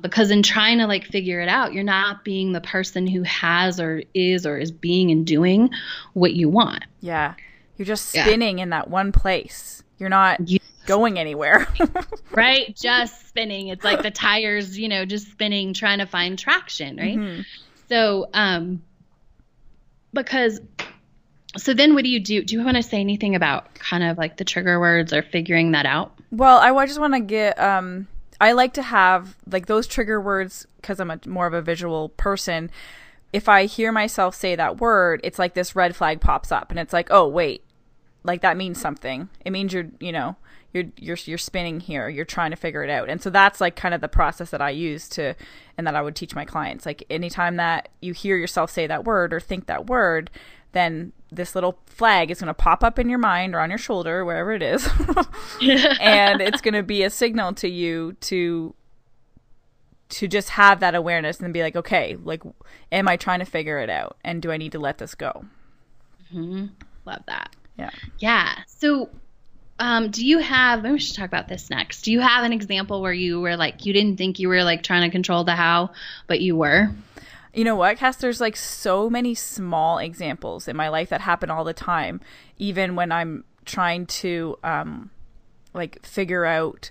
because 0.00 0.30
in 0.30 0.42
trying 0.42 0.78
to 0.78 0.86
like 0.86 1.04
figure 1.04 1.40
it 1.40 1.48
out, 1.48 1.72
you're 1.72 1.84
not 1.84 2.24
being 2.24 2.52
the 2.52 2.60
person 2.60 3.06
who 3.06 3.22
has 3.22 3.80
or 3.80 4.02
is 4.12 4.46
or 4.46 4.58
is 4.58 4.70
being 4.70 5.10
and 5.10 5.26
doing 5.26 5.70
what 6.12 6.34
you 6.34 6.48
want. 6.48 6.84
Yeah. 7.00 7.34
You're 7.76 7.86
just 7.86 8.08
spinning 8.08 8.58
yeah. 8.58 8.64
in 8.64 8.70
that 8.70 8.88
one 8.88 9.12
place. 9.12 9.82
You're 9.98 10.08
not 10.08 10.48
you, 10.48 10.58
going 10.86 11.18
anywhere. 11.18 11.66
right? 12.30 12.74
Just 12.76 13.28
spinning. 13.28 13.68
It's 13.68 13.84
like 13.84 14.02
the 14.02 14.10
tires, 14.10 14.78
you 14.78 14.88
know, 14.88 15.04
just 15.04 15.30
spinning, 15.30 15.74
trying 15.74 15.98
to 15.98 16.06
find 16.06 16.38
traction, 16.38 16.96
right? 16.96 17.18
Mm-hmm. 17.18 17.42
So, 17.88 18.28
um, 18.32 18.82
because, 20.12 20.60
so 21.56 21.74
then 21.74 21.94
what 21.94 22.04
do 22.04 22.10
you 22.10 22.20
do? 22.20 22.42
Do 22.42 22.54
you 22.56 22.64
want 22.64 22.76
to 22.76 22.82
say 22.82 22.98
anything 22.98 23.34
about 23.34 23.74
kind 23.74 24.02
of 24.02 24.18
like 24.18 24.36
the 24.36 24.44
trigger 24.44 24.80
words 24.80 25.12
or 25.12 25.22
figuring 25.22 25.72
that 25.72 25.86
out? 25.86 26.12
Well, 26.30 26.58
I 26.58 26.86
just 26.86 27.00
want 27.00 27.14
to 27.14 27.20
get, 27.20 27.58
um, 27.58 28.08
I 28.40 28.52
like 28.52 28.74
to 28.74 28.82
have 28.82 29.36
like 29.50 29.66
those 29.66 29.86
trigger 29.86 30.20
words 30.20 30.66
because 30.76 30.98
I'm 31.00 31.10
a 31.10 31.20
more 31.26 31.46
of 31.46 31.54
a 31.54 31.62
visual 31.62 32.08
person 32.10 32.70
if 33.34 33.48
I 33.48 33.64
hear 33.64 33.90
myself 33.90 34.36
say 34.36 34.54
that 34.54 34.80
word, 34.80 35.20
it's 35.24 35.40
like 35.40 35.54
this 35.54 35.74
red 35.74 35.96
flag 35.96 36.20
pops 36.20 36.52
up 36.52 36.70
and 36.70 36.78
it's 36.78 36.92
like, 36.92 37.08
"Oh, 37.10 37.26
wait. 37.26 37.64
Like 38.24 38.40
that 38.40 38.56
means 38.56 38.80
something. 38.80 39.28
It 39.44 39.50
means 39.50 39.72
you're, 39.72 39.90
you 40.00 40.12
know, 40.12 40.36
you're 40.72 40.84
you're 40.96 41.18
you're 41.24 41.38
spinning 41.38 41.80
here. 41.80 42.08
You're 42.08 42.24
trying 42.24 42.50
to 42.50 42.56
figure 42.56 42.82
it 42.82 42.90
out." 42.90 43.08
And 43.08 43.22
so 43.22 43.30
that's 43.30 43.60
like 43.60 43.76
kind 43.76 43.94
of 43.94 44.00
the 44.00 44.08
process 44.08 44.50
that 44.50 44.62
I 44.62 44.70
use 44.70 45.08
to 45.10 45.34
and 45.78 45.86
that 45.86 45.94
I 45.94 46.02
would 46.02 46.16
teach 46.16 46.34
my 46.34 46.44
clients. 46.44 46.86
Like 46.86 47.04
anytime 47.10 47.56
that 47.56 47.90
you 48.00 48.12
hear 48.12 48.36
yourself 48.36 48.70
say 48.70 48.86
that 48.86 49.04
word 49.04 49.32
or 49.32 49.40
think 49.40 49.66
that 49.66 49.86
word, 49.86 50.30
then 50.72 51.12
this 51.30 51.54
little 51.54 51.78
flag 51.86 52.30
is 52.30 52.40
going 52.40 52.48
to 52.48 52.54
pop 52.54 52.84
up 52.84 52.98
in 52.98 53.08
your 53.08 53.18
mind 53.18 53.54
or 53.54 53.60
on 53.60 53.70
your 53.70 53.78
shoulder, 53.78 54.24
wherever 54.24 54.52
it 54.52 54.62
is. 54.62 54.88
and 56.00 56.40
it's 56.40 56.60
going 56.60 56.74
to 56.74 56.82
be 56.82 57.02
a 57.02 57.10
signal 57.10 57.52
to 57.54 57.68
you 57.68 58.14
to 58.20 58.74
to 60.10 60.28
just 60.28 60.50
have 60.50 60.80
that 60.80 60.94
awareness 60.94 61.40
and 61.40 61.52
be 61.52 61.62
like, 61.62 61.74
okay, 61.74 62.16
like, 62.22 62.42
am 62.92 63.08
I 63.08 63.16
trying 63.16 63.40
to 63.40 63.44
figure 63.44 63.78
it 63.78 63.90
out? 63.90 64.16
And 64.22 64.40
do 64.40 64.52
I 64.52 64.56
need 64.56 64.72
to 64.72 64.78
let 64.78 64.98
this 64.98 65.14
go? 65.14 65.44
Mm-hmm. 66.32 66.66
Love 67.04 67.22
that. 67.26 67.56
Yeah. 67.76 67.90
Yeah. 68.18 68.54
So, 68.66 69.10
um, 69.78 70.10
do 70.10 70.24
you 70.24 70.38
have, 70.38 70.82
maybe 70.82 70.92
we 70.92 71.00
should 71.00 71.16
talk 71.16 71.26
about 71.26 71.48
this 71.48 71.68
next. 71.70 72.02
Do 72.02 72.12
you 72.12 72.20
have 72.20 72.44
an 72.44 72.52
example 72.52 73.02
where 73.02 73.12
you 73.12 73.40
were 73.40 73.56
like, 73.56 73.84
you 73.84 73.92
didn't 73.92 74.16
think 74.16 74.38
you 74.38 74.48
were 74.48 74.62
like 74.62 74.82
trying 74.82 75.02
to 75.02 75.10
control 75.10 75.44
the 75.44 75.56
how, 75.56 75.90
but 76.26 76.40
you 76.40 76.56
were? 76.56 76.90
You 77.52 77.64
know 77.64 77.76
what, 77.76 77.98
Cass? 77.98 78.16
There's 78.16 78.40
like 78.40 78.56
so 78.56 79.10
many 79.10 79.34
small 79.34 79.98
examples 79.98 80.68
in 80.68 80.76
my 80.76 80.88
life 80.88 81.08
that 81.08 81.20
happen 81.20 81.50
all 81.50 81.64
the 81.64 81.72
time, 81.72 82.20
even 82.58 82.94
when 82.94 83.10
I'm 83.10 83.44
trying 83.64 84.06
to, 84.06 84.58
um, 84.62 85.10
like 85.72 86.04
figure 86.06 86.44
out 86.44 86.90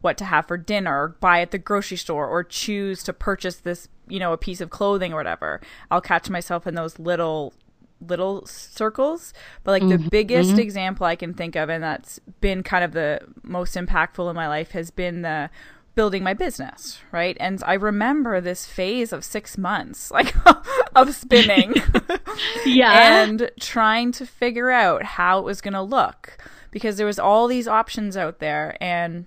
what 0.00 0.18
to 0.18 0.24
have 0.26 0.46
for 0.46 0.58
dinner 0.58 1.04
or 1.04 1.08
buy 1.20 1.40
at 1.40 1.50
the 1.50 1.58
grocery 1.58 1.96
store 1.96 2.26
or 2.26 2.44
choose 2.44 3.02
to 3.04 3.12
purchase 3.12 3.56
this 3.56 3.88
you 4.06 4.18
know 4.18 4.34
a 4.34 4.36
piece 4.36 4.60
of 4.60 4.68
clothing 4.68 5.14
or 5.14 5.16
whatever 5.16 5.62
i'll 5.90 6.02
catch 6.02 6.28
myself 6.28 6.66
in 6.66 6.74
those 6.74 6.98
little 6.98 7.54
little 8.00 8.44
circles 8.46 9.32
but 9.62 9.72
like 9.72 9.82
mm-hmm. 9.82 10.02
the 10.02 10.10
biggest 10.10 10.50
mm-hmm. 10.50 10.60
example 10.60 11.06
i 11.06 11.16
can 11.16 11.32
think 11.32 11.56
of 11.56 11.68
and 11.68 11.82
that's 11.82 12.18
been 12.40 12.62
kind 12.62 12.84
of 12.84 12.92
the 12.92 13.20
most 13.42 13.74
impactful 13.74 14.28
in 14.28 14.36
my 14.36 14.48
life 14.48 14.72
has 14.72 14.90
been 14.90 15.22
the 15.22 15.48
building 15.94 16.22
my 16.22 16.34
business 16.34 16.98
right 17.12 17.36
and 17.40 17.62
i 17.66 17.74
remember 17.74 18.40
this 18.40 18.66
phase 18.66 19.12
of 19.12 19.24
six 19.24 19.56
months 19.56 20.10
like 20.10 20.34
of 20.94 21.14
spinning 21.14 21.74
yeah 22.66 23.22
and 23.22 23.50
trying 23.60 24.10
to 24.12 24.26
figure 24.26 24.70
out 24.70 25.02
how 25.02 25.38
it 25.38 25.44
was 25.44 25.60
going 25.60 25.74
to 25.74 25.82
look 25.82 26.36
because 26.70 26.96
there 26.96 27.06
was 27.06 27.20
all 27.20 27.46
these 27.46 27.68
options 27.68 28.16
out 28.16 28.40
there 28.40 28.76
and 28.80 29.26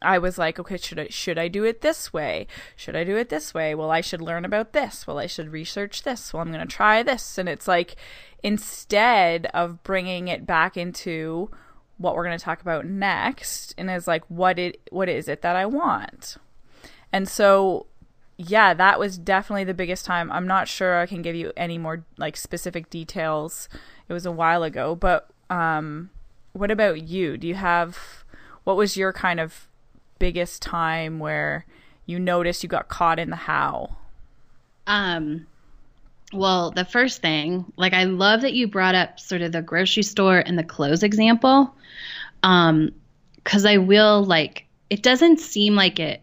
I 0.00 0.18
was 0.18 0.38
like, 0.38 0.58
okay, 0.60 0.76
should 0.76 0.98
I 0.98 1.08
should 1.08 1.38
I 1.38 1.48
do 1.48 1.64
it 1.64 1.80
this 1.80 2.12
way? 2.12 2.46
Should 2.76 2.94
I 2.94 3.04
do 3.04 3.16
it 3.16 3.28
this 3.28 3.52
way? 3.52 3.74
Well, 3.74 3.90
I 3.90 4.00
should 4.00 4.20
learn 4.20 4.44
about 4.44 4.72
this. 4.72 5.06
Well, 5.06 5.18
I 5.18 5.26
should 5.26 5.50
research 5.50 6.02
this. 6.02 6.32
Well, 6.32 6.40
I'm 6.40 6.52
going 6.52 6.66
to 6.66 6.66
try 6.66 7.02
this. 7.02 7.36
And 7.38 7.48
it's 7.48 7.66
like 7.66 7.96
instead 8.42 9.46
of 9.46 9.82
bringing 9.82 10.28
it 10.28 10.46
back 10.46 10.76
into 10.76 11.50
what 11.96 12.14
we're 12.14 12.24
going 12.24 12.38
to 12.38 12.44
talk 12.44 12.60
about 12.60 12.86
next 12.86 13.74
and 13.76 13.90
is 13.90 14.06
like 14.06 14.24
what 14.28 14.58
it 14.58 14.80
what 14.90 15.08
is 15.08 15.28
it 15.28 15.42
that 15.42 15.56
I 15.56 15.66
want? 15.66 16.36
And 17.12 17.28
so 17.28 17.86
yeah, 18.36 18.72
that 18.74 19.00
was 19.00 19.18
definitely 19.18 19.64
the 19.64 19.74
biggest 19.74 20.04
time. 20.04 20.30
I'm 20.30 20.46
not 20.46 20.68
sure 20.68 20.96
I 20.96 21.06
can 21.06 21.22
give 21.22 21.34
you 21.34 21.52
any 21.56 21.76
more 21.76 22.04
like 22.16 22.36
specific 22.36 22.88
details. 22.88 23.68
It 24.08 24.12
was 24.12 24.26
a 24.26 24.32
while 24.32 24.62
ago, 24.62 24.94
but 24.94 25.28
um 25.50 26.10
what 26.52 26.70
about 26.70 27.02
you? 27.02 27.36
Do 27.36 27.48
you 27.48 27.56
have 27.56 28.24
what 28.62 28.76
was 28.76 28.96
your 28.96 29.12
kind 29.12 29.40
of 29.40 29.67
biggest 30.18 30.62
time 30.62 31.18
where 31.18 31.64
you 32.06 32.18
noticed 32.18 32.62
you 32.62 32.68
got 32.68 32.88
caught 32.88 33.18
in 33.18 33.30
the 33.30 33.36
how? 33.36 33.96
Um, 34.86 35.46
well, 36.32 36.70
the 36.70 36.84
first 36.84 37.20
thing, 37.20 37.72
like 37.76 37.94
I 37.94 38.04
love 38.04 38.42
that 38.42 38.54
you 38.54 38.68
brought 38.68 38.94
up 38.94 39.20
sort 39.20 39.42
of 39.42 39.52
the 39.52 39.62
grocery 39.62 40.02
store 40.02 40.38
and 40.38 40.58
the 40.58 40.64
clothes 40.64 41.02
example. 41.02 41.74
Um, 42.42 42.92
cuz 43.44 43.64
I 43.64 43.78
will 43.78 44.24
like 44.24 44.66
it 44.90 45.02
doesn't 45.02 45.40
seem 45.40 45.74
like 45.74 46.00
it 46.00 46.22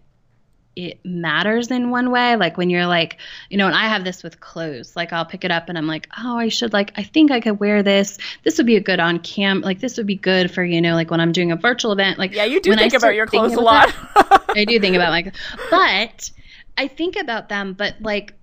it 0.75 0.99
matters 1.05 1.71
in 1.71 1.89
one 1.89 2.11
way. 2.11 2.35
Like 2.35 2.57
when 2.57 2.69
you're 2.69 2.85
like, 2.85 3.17
you 3.49 3.57
know, 3.57 3.67
and 3.67 3.75
I 3.75 3.87
have 3.87 4.03
this 4.03 4.23
with 4.23 4.39
clothes. 4.39 4.95
Like 4.95 5.13
I'll 5.13 5.25
pick 5.25 5.45
it 5.45 5.51
up 5.51 5.69
and 5.69 5.77
I'm 5.77 5.87
like, 5.87 6.09
oh, 6.17 6.37
I 6.37 6.49
should 6.49 6.73
like, 6.73 6.91
I 6.97 7.03
think 7.03 7.31
I 7.31 7.39
could 7.39 7.59
wear 7.59 7.81
this. 7.81 8.17
This 8.43 8.57
would 8.57 8.65
be 8.65 8.75
a 8.75 8.81
good 8.81 8.99
on 8.99 9.19
cam. 9.19 9.61
Like 9.61 9.79
this 9.79 9.97
would 9.97 10.07
be 10.07 10.15
good 10.15 10.51
for 10.51 10.63
you 10.63 10.81
know, 10.81 10.95
like 10.95 11.11
when 11.11 11.21
I'm 11.21 11.31
doing 11.31 11.51
a 11.51 11.55
virtual 11.55 11.91
event. 11.91 12.19
Like 12.19 12.33
yeah, 12.33 12.43
you 12.43 12.61
do 12.61 12.75
think 12.75 12.93
about 12.93 13.15
your 13.15 13.27
clothes 13.27 13.53
a 13.53 13.61
lot. 13.61 13.93
That, 14.15 14.45
I 14.49 14.65
do 14.65 14.79
think 14.79 14.95
about 14.95 15.11
like, 15.11 15.33
but 15.69 16.31
I 16.77 16.87
think 16.87 17.15
about 17.15 17.49
them, 17.49 17.73
but 17.73 17.95
like 18.01 18.33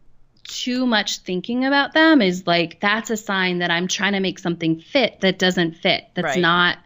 too 0.44 0.86
much 0.86 1.18
thinking 1.18 1.64
about 1.64 1.92
them 1.92 2.20
is 2.20 2.46
like 2.46 2.80
that's 2.80 3.10
a 3.10 3.16
sign 3.16 3.58
that 3.58 3.70
I'm 3.70 3.88
trying 3.88 4.12
to 4.12 4.20
make 4.20 4.38
something 4.38 4.80
fit 4.80 5.20
that 5.20 5.38
doesn't 5.38 5.76
fit. 5.76 6.04
That's 6.14 6.24
right. 6.26 6.40
not 6.40 6.78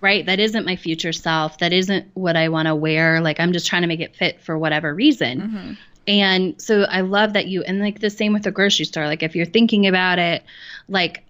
right? 0.00 0.24
That 0.24 0.40
isn't 0.40 0.66
my 0.66 0.76
future 0.76 1.12
self. 1.12 1.58
That 1.58 1.72
isn't 1.72 2.10
what 2.14 2.36
I 2.36 2.48
want 2.48 2.66
to 2.66 2.74
wear. 2.74 3.20
Like 3.20 3.40
I'm 3.40 3.52
just 3.52 3.66
trying 3.66 3.82
to 3.82 3.88
make 3.88 4.00
it 4.00 4.16
fit 4.16 4.40
for 4.40 4.58
whatever 4.58 4.94
reason. 4.94 5.40
Mm-hmm. 5.40 5.72
And 6.08 6.60
so 6.60 6.82
I 6.82 7.02
love 7.02 7.34
that 7.34 7.46
you, 7.46 7.62
and 7.62 7.78
like 7.80 8.00
the 8.00 8.10
same 8.10 8.32
with 8.32 8.42
the 8.42 8.50
grocery 8.50 8.86
store. 8.86 9.06
Like 9.06 9.22
if 9.22 9.36
you're 9.36 9.46
thinking 9.46 9.86
about 9.86 10.18
it, 10.18 10.42
like 10.88 11.24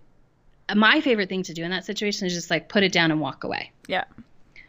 my 0.74 1.00
favorite 1.00 1.28
thing 1.28 1.42
to 1.44 1.54
do 1.54 1.64
in 1.64 1.70
that 1.70 1.84
situation 1.84 2.26
is 2.26 2.34
just 2.34 2.50
like 2.50 2.68
put 2.68 2.82
it 2.82 2.92
down 2.92 3.10
and 3.10 3.20
walk 3.20 3.44
away. 3.44 3.72
Yeah. 3.88 4.04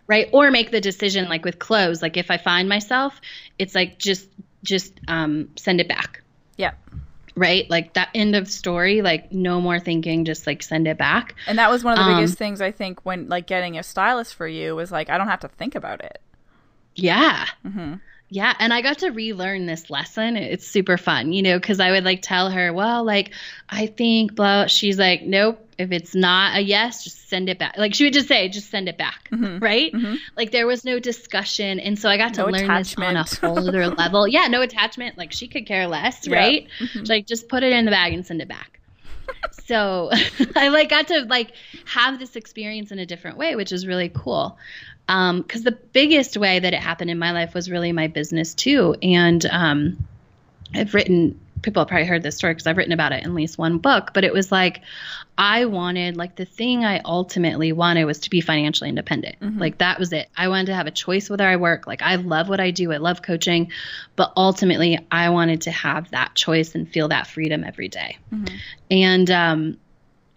Right. 0.07 0.29
Or 0.33 0.51
make 0.51 0.71
the 0.71 0.81
decision 0.81 1.29
like 1.29 1.45
with 1.45 1.59
clothes. 1.59 2.01
Like 2.01 2.17
if 2.17 2.31
I 2.31 2.37
find 2.37 2.67
myself, 2.67 3.21
it's 3.57 3.75
like 3.75 3.99
just, 3.99 4.27
just 4.63 4.93
um, 5.07 5.49
send 5.55 5.79
it 5.79 5.87
back. 5.87 6.21
Yeah 6.57 6.71
right? 7.35 7.69
Like 7.69 7.93
that 7.93 8.09
end 8.13 8.35
of 8.35 8.49
story 8.49 9.01
like 9.01 9.31
no 9.31 9.61
more 9.61 9.79
thinking 9.79 10.25
just 10.25 10.47
like 10.47 10.63
send 10.63 10.87
it 10.87 10.97
back. 10.97 11.35
And 11.47 11.57
that 11.57 11.69
was 11.69 11.83
one 11.83 11.93
of 11.93 11.99
the 11.99 12.11
um, 12.11 12.17
biggest 12.17 12.37
things 12.37 12.61
i 12.61 12.71
think 12.71 13.05
when 13.05 13.27
like 13.27 13.47
getting 13.47 13.77
a 13.77 13.83
stylist 13.83 14.35
for 14.35 14.47
you 14.47 14.75
was 14.75 14.91
like 14.91 15.09
i 15.09 15.17
don't 15.17 15.27
have 15.27 15.39
to 15.41 15.47
think 15.47 15.75
about 15.75 16.03
it. 16.03 16.19
Yeah. 16.95 17.45
Mm-hmm. 17.65 17.95
Yeah 18.31 18.55
and 18.57 18.73
i 18.73 18.81
got 18.81 18.97
to 18.97 19.11
relearn 19.11 19.67
this 19.67 19.91
lesson 19.91 20.35
it's 20.35 20.67
super 20.67 20.97
fun 20.97 21.31
you 21.31 21.43
know 21.43 21.59
because 21.59 21.79
i 21.79 21.91
would 21.91 22.03
like 22.03 22.23
tell 22.23 22.49
her 22.49 22.73
well 22.73 23.03
like 23.03 23.31
i 23.69 23.85
think 23.85 24.33
blah 24.33 24.65
she's 24.65 24.97
like 24.97 25.21
nope 25.21 25.67
if 25.81 25.91
it's 25.91 26.13
not 26.13 26.55
a 26.55 26.61
yes, 26.61 27.03
just 27.03 27.27
send 27.27 27.49
it 27.49 27.57
back. 27.57 27.75
Like 27.75 27.95
she 27.95 28.03
would 28.03 28.13
just 28.13 28.27
say, 28.27 28.47
just 28.49 28.69
send 28.69 28.87
it 28.87 28.97
back, 28.97 29.29
mm-hmm. 29.31 29.57
right? 29.57 29.91
Mm-hmm. 29.91 30.15
Like 30.37 30.51
there 30.51 30.67
was 30.67 30.85
no 30.85 30.99
discussion, 30.99 31.79
and 31.79 31.97
so 31.97 32.07
I 32.07 32.17
got 32.17 32.35
to 32.35 32.41
no 32.41 32.47
learn 32.47 32.65
attachment. 32.65 33.17
this 33.17 33.43
on 33.43 33.49
a 33.49 33.53
whole 33.53 33.67
other 33.67 33.87
level. 33.95 34.27
Yeah, 34.27 34.47
no 34.47 34.61
attachment. 34.61 35.17
Like 35.17 35.31
she 35.31 35.47
could 35.47 35.65
care 35.65 35.87
less, 35.87 36.27
yeah. 36.27 36.37
right? 36.37 36.67
Mm-hmm. 36.79 37.05
Like 37.05 37.25
just 37.25 37.49
put 37.49 37.63
it 37.63 37.73
in 37.73 37.85
the 37.85 37.91
bag 37.91 38.13
and 38.13 38.25
send 38.25 38.41
it 38.41 38.47
back. 38.47 38.79
so 39.65 40.11
I 40.55 40.67
like 40.67 40.89
got 40.89 41.07
to 41.07 41.21
like 41.21 41.53
have 41.85 42.19
this 42.19 42.35
experience 42.35 42.91
in 42.91 42.99
a 42.99 43.05
different 43.05 43.37
way, 43.37 43.55
which 43.55 43.71
is 43.71 43.87
really 43.87 44.09
cool. 44.09 44.57
Um, 45.07 45.41
because 45.41 45.63
the 45.63 45.71
biggest 45.71 46.37
way 46.37 46.59
that 46.59 46.73
it 46.73 46.79
happened 46.79 47.11
in 47.11 47.19
my 47.19 47.31
life 47.31 47.53
was 47.53 47.69
really 47.69 47.91
my 47.91 48.07
business 48.07 48.53
too, 48.53 48.95
and 49.01 49.45
um, 49.45 50.07
I've 50.73 50.93
written 50.93 51.39
people 51.61 51.81
have 51.81 51.87
probably 51.87 52.05
heard 52.05 52.23
this 52.23 52.35
story 52.35 52.53
because 52.53 52.67
I've 52.67 52.77
written 52.77 52.93
about 52.93 53.11
it 53.11 53.23
in 53.23 53.29
at 53.29 53.33
least 53.33 53.57
one 53.57 53.77
book, 53.77 54.11
but 54.13 54.23
it 54.23 54.33
was 54.33 54.51
like 54.51 54.81
I 55.37 55.65
wanted 55.65 56.17
like 56.17 56.35
the 56.35 56.45
thing 56.45 56.83
I 56.83 57.01
ultimately 57.05 57.71
wanted 57.71 58.05
was 58.05 58.19
to 58.19 58.29
be 58.29 58.41
financially 58.41 58.89
independent. 58.89 59.39
Mm-hmm. 59.39 59.59
Like 59.59 59.77
that 59.79 59.99
was 59.99 60.11
it. 60.13 60.29
I 60.35 60.47
wanted 60.47 60.67
to 60.67 60.75
have 60.75 60.87
a 60.87 60.91
choice 60.91 61.29
whether 61.29 61.47
I 61.47 61.55
work. 61.55 61.87
Like 61.87 62.01
I 62.01 62.15
love 62.15 62.49
what 62.49 62.59
I 62.59 62.71
do. 62.71 62.91
I 62.91 62.97
love 62.97 63.21
coaching, 63.21 63.71
but 64.15 64.33
ultimately 64.35 64.99
I 65.11 65.29
wanted 65.29 65.61
to 65.61 65.71
have 65.71 66.11
that 66.11 66.35
choice 66.35 66.75
and 66.75 66.87
feel 66.89 67.09
that 67.09 67.27
freedom 67.27 67.63
every 67.63 67.87
day. 67.87 68.17
Mm-hmm. 68.33 68.55
And 68.89 69.31
um 69.31 69.77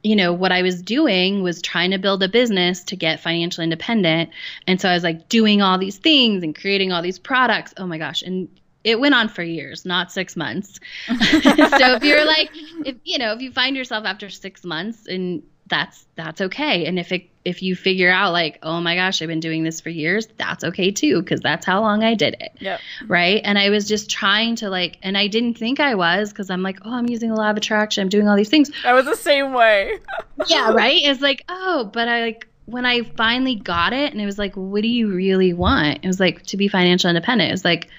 you 0.04 0.14
know, 0.14 0.34
what 0.34 0.52
I 0.52 0.62
was 0.62 0.82
doing 0.82 1.42
was 1.42 1.62
trying 1.62 1.90
to 1.92 1.98
build 1.98 2.22
a 2.22 2.28
business 2.28 2.84
to 2.84 2.96
get 2.96 3.20
financially 3.20 3.64
independent. 3.64 4.30
And 4.66 4.78
so 4.78 4.88
I 4.90 4.92
was 4.92 5.02
like 5.02 5.30
doing 5.30 5.62
all 5.62 5.78
these 5.78 5.96
things 5.96 6.42
and 6.42 6.54
creating 6.54 6.92
all 6.92 7.00
these 7.00 7.18
products. 7.18 7.72
Oh 7.78 7.86
my 7.86 7.96
gosh. 7.96 8.20
And 8.20 8.48
it 8.84 9.00
went 9.00 9.14
on 9.14 9.30
for 9.30 9.42
years, 9.42 9.86
not 9.86 10.12
six 10.12 10.36
months. 10.36 10.78
so 11.06 11.16
if 11.16 12.04
you're 12.04 12.26
like, 12.26 12.50
if 12.84 12.96
you 13.02 13.18
know, 13.18 13.32
if 13.32 13.40
you 13.40 13.50
find 13.50 13.76
yourself 13.76 14.04
after 14.04 14.28
six 14.28 14.62
months, 14.62 15.06
and 15.06 15.42
that's 15.68 16.06
that's 16.16 16.42
okay. 16.42 16.84
And 16.84 16.98
if 16.98 17.10
it 17.10 17.30
if 17.44 17.62
you 17.62 17.76
figure 17.76 18.10
out 18.10 18.32
like, 18.32 18.58
oh 18.62 18.80
my 18.80 18.94
gosh, 18.94 19.20
I've 19.20 19.28
been 19.28 19.40
doing 19.40 19.64
this 19.64 19.80
for 19.80 19.90
years, 19.90 20.26
that's 20.38 20.64
okay 20.64 20.90
too, 20.90 21.20
because 21.20 21.40
that's 21.40 21.66
how 21.66 21.80
long 21.80 22.02
I 22.02 22.14
did 22.14 22.36
it. 22.40 22.52
Yep. 22.60 22.80
Right. 23.06 23.40
And 23.44 23.58
I 23.58 23.70
was 23.70 23.86
just 23.86 24.10
trying 24.10 24.56
to 24.56 24.70
like, 24.70 24.98
and 25.02 25.16
I 25.16 25.26
didn't 25.26 25.54
think 25.54 25.80
I 25.80 25.94
was 25.94 26.30
because 26.30 26.50
I'm 26.50 26.62
like, 26.62 26.78
oh, 26.84 26.92
I'm 26.92 27.08
using 27.08 27.30
a 27.30 27.34
law 27.34 27.50
of 27.50 27.56
attraction, 27.56 28.02
I'm 28.02 28.08
doing 28.08 28.28
all 28.28 28.36
these 28.36 28.48
things. 28.48 28.70
I 28.84 28.92
was 28.94 29.04
the 29.04 29.16
same 29.16 29.52
way. 29.52 29.98
yeah. 30.46 30.72
Right. 30.72 31.02
It's 31.02 31.20
like, 31.20 31.44
oh, 31.48 31.90
but 31.92 32.08
I 32.08 32.22
like 32.22 32.48
when 32.66 32.86
I 32.86 33.02
finally 33.02 33.56
got 33.56 33.92
it, 33.92 34.12
and 34.12 34.20
it 34.22 34.24
was 34.24 34.38
like, 34.38 34.54
what 34.54 34.80
do 34.80 34.88
you 34.88 35.14
really 35.14 35.52
want? 35.52 35.98
It 36.02 36.06
was 36.06 36.18
like 36.18 36.42
to 36.46 36.56
be 36.56 36.68
financial 36.68 37.10
independent. 37.10 37.50
It 37.50 37.52
was 37.52 37.64
like 37.64 37.90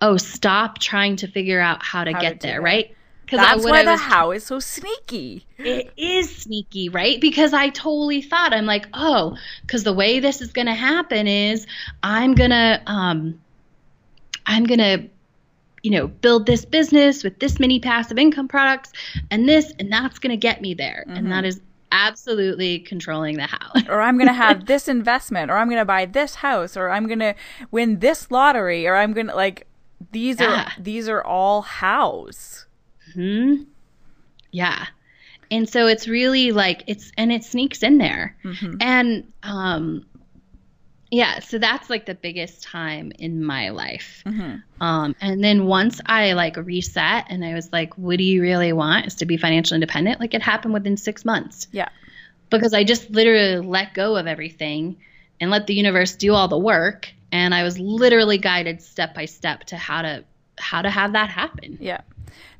oh, 0.00 0.16
stop 0.16 0.78
trying 0.78 1.16
to 1.16 1.26
figure 1.26 1.60
out 1.60 1.82
how 1.82 2.04
to 2.04 2.12
how 2.12 2.20
get 2.20 2.40
to 2.40 2.46
there, 2.46 2.60
right? 2.60 2.94
Because 3.26 3.40
that's 3.40 3.66
I, 3.66 3.70
why 3.70 3.84
the 3.84 3.96
how 3.96 4.30
is 4.30 4.46
so 4.46 4.60
sneaky. 4.60 5.44
It 5.58 5.92
is 5.96 6.34
sneaky, 6.34 6.88
right? 6.88 7.20
Because 7.20 7.52
I 7.52 7.70
totally 7.70 8.22
thought 8.22 8.54
I'm 8.54 8.66
like, 8.66 8.86
oh, 8.94 9.36
because 9.62 9.82
the 9.82 9.92
way 9.92 10.20
this 10.20 10.40
is 10.40 10.52
going 10.52 10.66
to 10.68 10.74
happen 10.74 11.26
is 11.26 11.66
I'm 12.04 12.34
gonna, 12.34 12.80
um, 12.86 13.40
I'm 14.46 14.64
gonna 14.64 15.08
you 15.82 15.90
know, 15.92 16.08
build 16.08 16.46
this 16.46 16.64
business 16.64 17.22
with 17.22 17.38
this 17.38 17.60
many 17.60 17.78
passive 17.78 18.18
income 18.18 18.48
products 18.48 18.90
and 19.30 19.48
this, 19.48 19.72
and 19.78 19.92
that's 19.92 20.18
going 20.18 20.30
to 20.30 20.36
get 20.36 20.60
me 20.60 20.74
there. 20.74 21.04
Mm-hmm. 21.06 21.16
And 21.16 21.30
that 21.30 21.44
is 21.44 21.60
absolutely 21.92 22.80
controlling 22.80 23.36
the 23.36 23.46
how. 23.46 23.72
or 23.88 24.00
I'm 24.00 24.16
going 24.16 24.26
to 24.26 24.34
have 24.34 24.66
this 24.66 24.88
investment, 24.88 25.48
or 25.48 25.56
I'm 25.56 25.68
going 25.68 25.80
to 25.80 25.84
buy 25.84 26.06
this 26.06 26.36
house, 26.36 26.76
or 26.76 26.90
I'm 26.90 27.06
going 27.06 27.20
to 27.20 27.34
win 27.70 28.00
this 28.00 28.32
lottery, 28.32 28.86
or 28.86 28.96
I'm 28.96 29.12
going 29.12 29.28
to 29.28 29.36
like 29.36 29.68
these 30.10 30.40
yeah. 30.40 30.64
are 30.64 30.82
these 30.82 31.08
are 31.08 31.22
all 31.22 31.62
hows. 31.62 32.65
Hmm. 33.16 33.62
Yeah. 34.52 34.86
And 35.50 35.68
so 35.68 35.86
it's 35.86 36.06
really 36.06 36.52
like 36.52 36.84
it's 36.86 37.10
and 37.16 37.32
it 37.32 37.44
sneaks 37.44 37.82
in 37.82 37.98
there. 37.98 38.36
Mm-hmm. 38.44 38.76
And 38.80 39.32
um 39.42 40.06
yeah, 41.10 41.38
so 41.38 41.58
that's 41.58 41.88
like 41.88 42.06
the 42.06 42.14
biggest 42.14 42.62
time 42.62 43.12
in 43.18 43.44
my 43.44 43.70
life. 43.70 44.22
Mm-hmm. 44.26 44.82
Um, 44.82 45.14
and 45.20 45.42
then 45.42 45.66
once 45.66 46.00
I 46.04 46.32
like 46.32 46.56
reset 46.56 47.26
and 47.28 47.44
I 47.44 47.54
was 47.54 47.72
like, 47.72 47.94
what 47.94 48.18
do 48.18 48.24
you 48.24 48.42
really 48.42 48.72
want 48.72 49.06
is 49.06 49.14
to 49.16 49.26
be 49.26 49.36
financially 49.36 49.76
independent? 49.76 50.18
Like 50.18 50.34
it 50.34 50.42
happened 50.42 50.74
within 50.74 50.96
six 50.96 51.24
months. 51.24 51.68
Yeah. 51.70 51.88
Because 52.50 52.74
I 52.74 52.82
just 52.82 53.10
literally 53.10 53.64
let 53.64 53.94
go 53.94 54.16
of 54.16 54.26
everything 54.26 54.96
and 55.40 55.50
let 55.50 55.66
the 55.66 55.74
universe 55.74 56.16
do 56.16 56.34
all 56.34 56.48
the 56.48 56.58
work. 56.58 57.08
And 57.30 57.54
I 57.54 57.62
was 57.62 57.78
literally 57.78 58.38
guided 58.38 58.82
step 58.82 59.14
by 59.14 59.26
step 59.26 59.64
to 59.66 59.76
how 59.76 60.02
to 60.02 60.24
how 60.58 60.82
to 60.82 60.90
have 60.90 61.12
that 61.12 61.30
happen. 61.30 61.78
Yeah. 61.80 62.00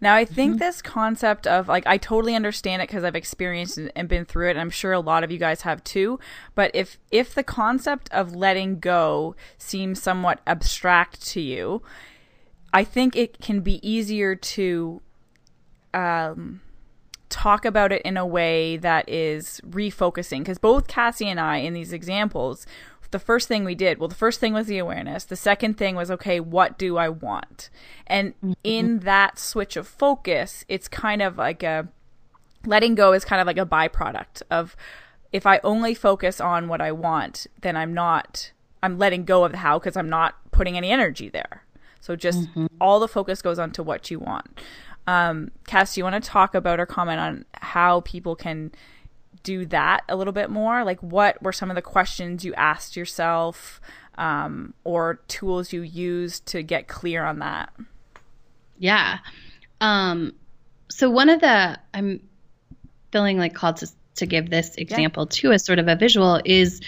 Now, 0.00 0.14
I 0.14 0.24
think 0.24 0.52
mm-hmm. 0.52 0.58
this 0.58 0.82
concept 0.82 1.46
of 1.46 1.68
like, 1.68 1.86
I 1.86 1.96
totally 1.96 2.34
understand 2.34 2.82
it 2.82 2.88
because 2.88 3.04
I've 3.04 3.16
experienced 3.16 3.78
and 3.94 4.08
been 4.08 4.24
through 4.24 4.48
it. 4.48 4.52
And 4.52 4.60
I'm 4.60 4.70
sure 4.70 4.92
a 4.92 5.00
lot 5.00 5.24
of 5.24 5.30
you 5.30 5.38
guys 5.38 5.62
have 5.62 5.82
too. 5.84 6.18
But 6.54 6.70
if, 6.74 6.98
if 7.10 7.34
the 7.34 7.42
concept 7.42 8.08
of 8.12 8.34
letting 8.34 8.78
go 8.78 9.34
seems 9.58 10.02
somewhat 10.02 10.40
abstract 10.46 11.26
to 11.28 11.40
you, 11.40 11.82
I 12.72 12.84
think 12.84 13.16
it 13.16 13.40
can 13.40 13.60
be 13.60 13.86
easier 13.88 14.34
to, 14.34 15.00
um, 15.94 16.60
talk 17.28 17.64
about 17.64 17.92
it 17.92 18.02
in 18.02 18.16
a 18.16 18.26
way 18.26 18.76
that 18.76 19.08
is 19.08 19.60
refocusing 19.68 20.38
because 20.38 20.58
both 20.58 20.86
Cassie 20.86 21.28
and 21.28 21.40
I 21.40 21.58
in 21.58 21.74
these 21.74 21.92
examples 21.92 22.66
the 23.10 23.18
first 23.18 23.48
thing 23.48 23.64
we 23.64 23.74
did, 23.74 23.98
well, 23.98 24.08
the 24.08 24.14
first 24.14 24.40
thing 24.40 24.52
was 24.52 24.66
the 24.66 24.78
awareness. 24.78 25.24
The 25.24 25.36
second 25.36 25.78
thing 25.78 25.96
was, 25.96 26.10
okay, 26.10 26.40
what 26.40 26.78
do 26.78 26.96
I 26.96 27.08
want? 27.08 27.70
And 28.06 28.34
mm-hmm. 28.36 28.52
in 28.64 28.98
that 29.00 29.38
switch 29.38 29.76
of 29.76 29.86
focus, 29.86 30.64
it's 30.68 30.88
kind 30.88 31.22
of 31.22 31.36
like 31.36 31.62
a 31.62 31.88
letting 32.64 32.94
go 32.94 33.12
is 33.12 33.24
kind 33.24 33.40
of 33.40 33.46
like 33.46 33.58
a 33.58 33.66
byproduct 33.66 34.42
of 34.50 34.76
if 35.32 35.46
I 35.46 35.60
only 35.62 35.94
focus 35.94 36.40
on 36.40 36.68
what 36.68 36.80
I 36.80 36.92
want, 36.92 37.46
then 37.62 37.76
I'm 37.76 37.92
not, 37.92 38.52
I'm 38.82 38.98
letting 38.98 39.24
go 39.24 39.44
of 39.44 39.52
the 39.52 39.58
how 39.58 39.78
because 39.78 39.96
I'm 39.96 40.08
not 40.08 40.34
putting 40.50 40.76
any 40.76 40.90
energy 40.90 41.28
there. 41.28 41.64
So 42.00 42.16
just 42.16 42.40
mm-hmm. 42.40 42.66
all 42.80 43.00
the 43.00 43.08
focus 43.08 43.42
goes 43.42 43.58
on 43.58 43.72
to 43.72 43.82
what 43.82 44.10
you 44.10 44.18
want. 44.18 44.60
Um, 45.06 45.52
Cass, 45.66 45.94
do 45.94 46.00
you 46.00 46.04
want 46.04 46.22
to 46.22 46.28
talk 46.28 46.54
about 46.54 46.80
or 46.80 46.86
comment 46.86 47.20
on 47.20 47.44
how 47.54 48.00
people 48.00 48.34
can 48.34 48.72
do 49.46 49.64
that 49.66 50.02
a 50.08 50.16
little 50.16 50.32
bit 50.32 50.50
more? 50.50 50.82
Like, 50.82 51.00
what 51.00 51.40
were 51.40 51.52
some 51.52 51.70
of 51.70 51.76
the 51.76 51.82
questions 51.82 52.44
you 52.44 52.52
asked 52.54 52.96
yourself 52.96 53.80
um, 54.18 54.74
or 54.82 55.20
tools 55.28 55.72
you 55.72 55.82
used 55.82 56.46
to 56.46 56.64
get 56.64 56.88
clear 56.88 57.24
on 57.24 57.38
that? 57.38 57.72
Yeah. 58.76 59.18
Um, 59.80 60.34
so, 60.88 61.08
one 61.08 61.30
of 61.30 61.40
the, 61.40 61.78
I'm 61.94 62.28
feeling 63.12 63.38
like 63.38 63.54
called 63.54 63.76
to, 63.78 63.88
to 64.16 64.26
give 64.26 64.50
this 64.50 64.74
example 64.74 65.28
yeah. 65.30 65.36
too 65.40 65.52
as 65.52 65.64
sort 65.64 65.78
of 65.78 65.86
a 65.86 65.94
visual 65.94 66.40
is, 66.44 66.80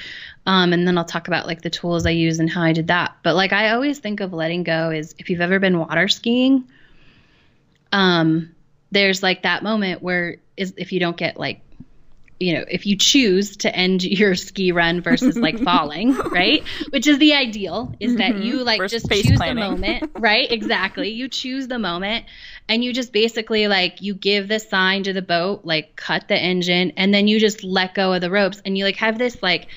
um, 0.44 0.72
and 0.72 0.86
then 0.86 0.98
I'll 0.98 1.04
talk 1.04 1.28
about 1.28 1.46
like 1.46 1.62
the 1.62 1.70
tools 1.70 2.06
I 2.06 2.10
use 2.10 2.40
and 2.40 2.50
how 2.50 2.62
I 2.62 2.72
did 2.72 2.88
that. 2.88 3.14
But 3.22 3.36
like, 3.36 3.52
I 3.52 3.70
always 3.70 4.00
think 4.00 4.18
of 4.18 4.32
letting 4.32 4.64
go 4.64 4.90
is 4.90 5.14
if 5.16 5.30
you've 5.30 5.40
ever 5.40 5.60
been 5.60 5.78
water 5.78 6.08
skiing, 6.08 6.64
um, 7.92 8.50
there's 8.90 9.22
like 9.22 9.44
that 9.44 9.62
moment 9.62 10.02
where 10.02 10.38
is 10.56 10.74
if 10.76 10.90
you 10.90 10.98
don't 10.98 11.16
get 11.16 11.38
like 11.38 11.60
you 12.40 12.54
know, 12.54 12.64
if 12.68 12.87
you 12.87 12.97
choose 12.97 13.57
to 13.59 13.75
end 13.75 14.02
your 14.04 14.35
ski 14.35 14.73
run 14.73 15.00
versus 15.00 15.37
like 15.37 15.59
falling, 15.59 16.14
right? 16.30 16.64
Which 16.90 17.07
is 17.07 17.18
the 17.18 17.35
ideal, 17.35 17.95
is 18.00 18.12
mm-hmm. 18.12 18.18
that 18.18 18.45
you 18.45 18.64
like 18.64 18.80
just 18.88 19.11
choose 19.11 19.37
planning. 19.37 19.57
the 19.57 19.71
moment, 19.71 20.11
right? 20.18 20.50
Exactly. 20.50 21.11
You 21.11 21.28
choose 21.28 21.68
the 21.68 21.78
moment 21.78 22.26
and 22.68 22.85
you 22.85 22.92
just 22.92 23.12
basically 23.12 23.66
like 23.66 24.02
you 24.02 24.14
give 24.14 24.49
the 24.49 24.59
sign 24.59 25.04
to 25.04 25.12
the 25.12 25.22
boat, 25.22 25.64
like 25.64 25.96
cut 25.96 26.29
the 26.29 26.37
engine, 26.37 26.92
and 26.96 27.12
then 27.12 27.29
you 27.29 27.40
just 27.40 27.64
let 27.64 27.94
go 27.94 28.12
of 28.12 28.20
the 28.20 28.31
ropes 28.31 28.62
and 28.64 28.79
you 28.79 28.85
like 28.85 28.96
have 28.96 29.18
this 29.18 29.42
like 29.42 29.68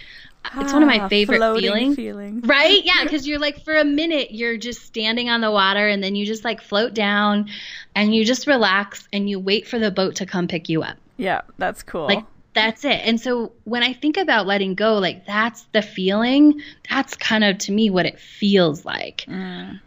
it's 0.58 0.74
one 0.74 0.82
of 0.82 0.88
my 0.88 1.02
ah, 1.02 1.08
favorite 1.08 1.40
feelings. 1.60 1.96
Feeling. 1.96 2.42
Right? 2.42 2.84
Yeah, 2.84 3.04
because 3.04 3.28
you're 3.28 3.38
like 3.38 3.64
for 3.64 3.76
a 3.76 3.86
minute 3.86 4.32
you're 4.32 4.58
just 4.58 4.82
standing 4.82 5.30
on 5.30 5.40
the 5.40 5.52
water 5.52 5.88
and 5.88 6.04
then 6.04 6.16
you 6.16 6.26
just 6.26 6.44
like 6.44 6.62
float 6.62 6.96
down 6.96 7.50
and 7.96 8.14
you 8.14 8.26
just 8.26 8.48
relax 8.48 9.08
and 9.14 9.30
you 9.30 9.40
wait 9.40 9.68
for 9.68 9.78
the 9.78 9.92
boat 9.92 10.16
to 10.16 10.26
come 10.26 10.48
pick 10.48 10.68
you 10.68 10.82
up. 10.82 10.98
Yeah, 11.18 11.42
that's 11.60 11.84
cool. 11.84 12.08
Like 12.08 12.26
that's 12.54 12.84
it. 12.86 13.02
And 13.04 13.20
so 13.20 13.54
when 13.64 13.84
I 13.84 13.94
think 13.94 14.18
about 14.18 14.48
letting 14.48 14.76
go, 14.76 14.98
like 14.98 15.26
that's 15.26 15.64
the 15.72 15.82
feeling. 15.82 16.62
That's 16.90 17.16
kind 17.16 17.44
of 17.44 17.58
to 17.60 17.72
me 17.72 17.90
what 17.90 18.06
it 18.06 18.20
feels 18.20 18.86
like. 18.86 19.26
Mm. 19.28 19.80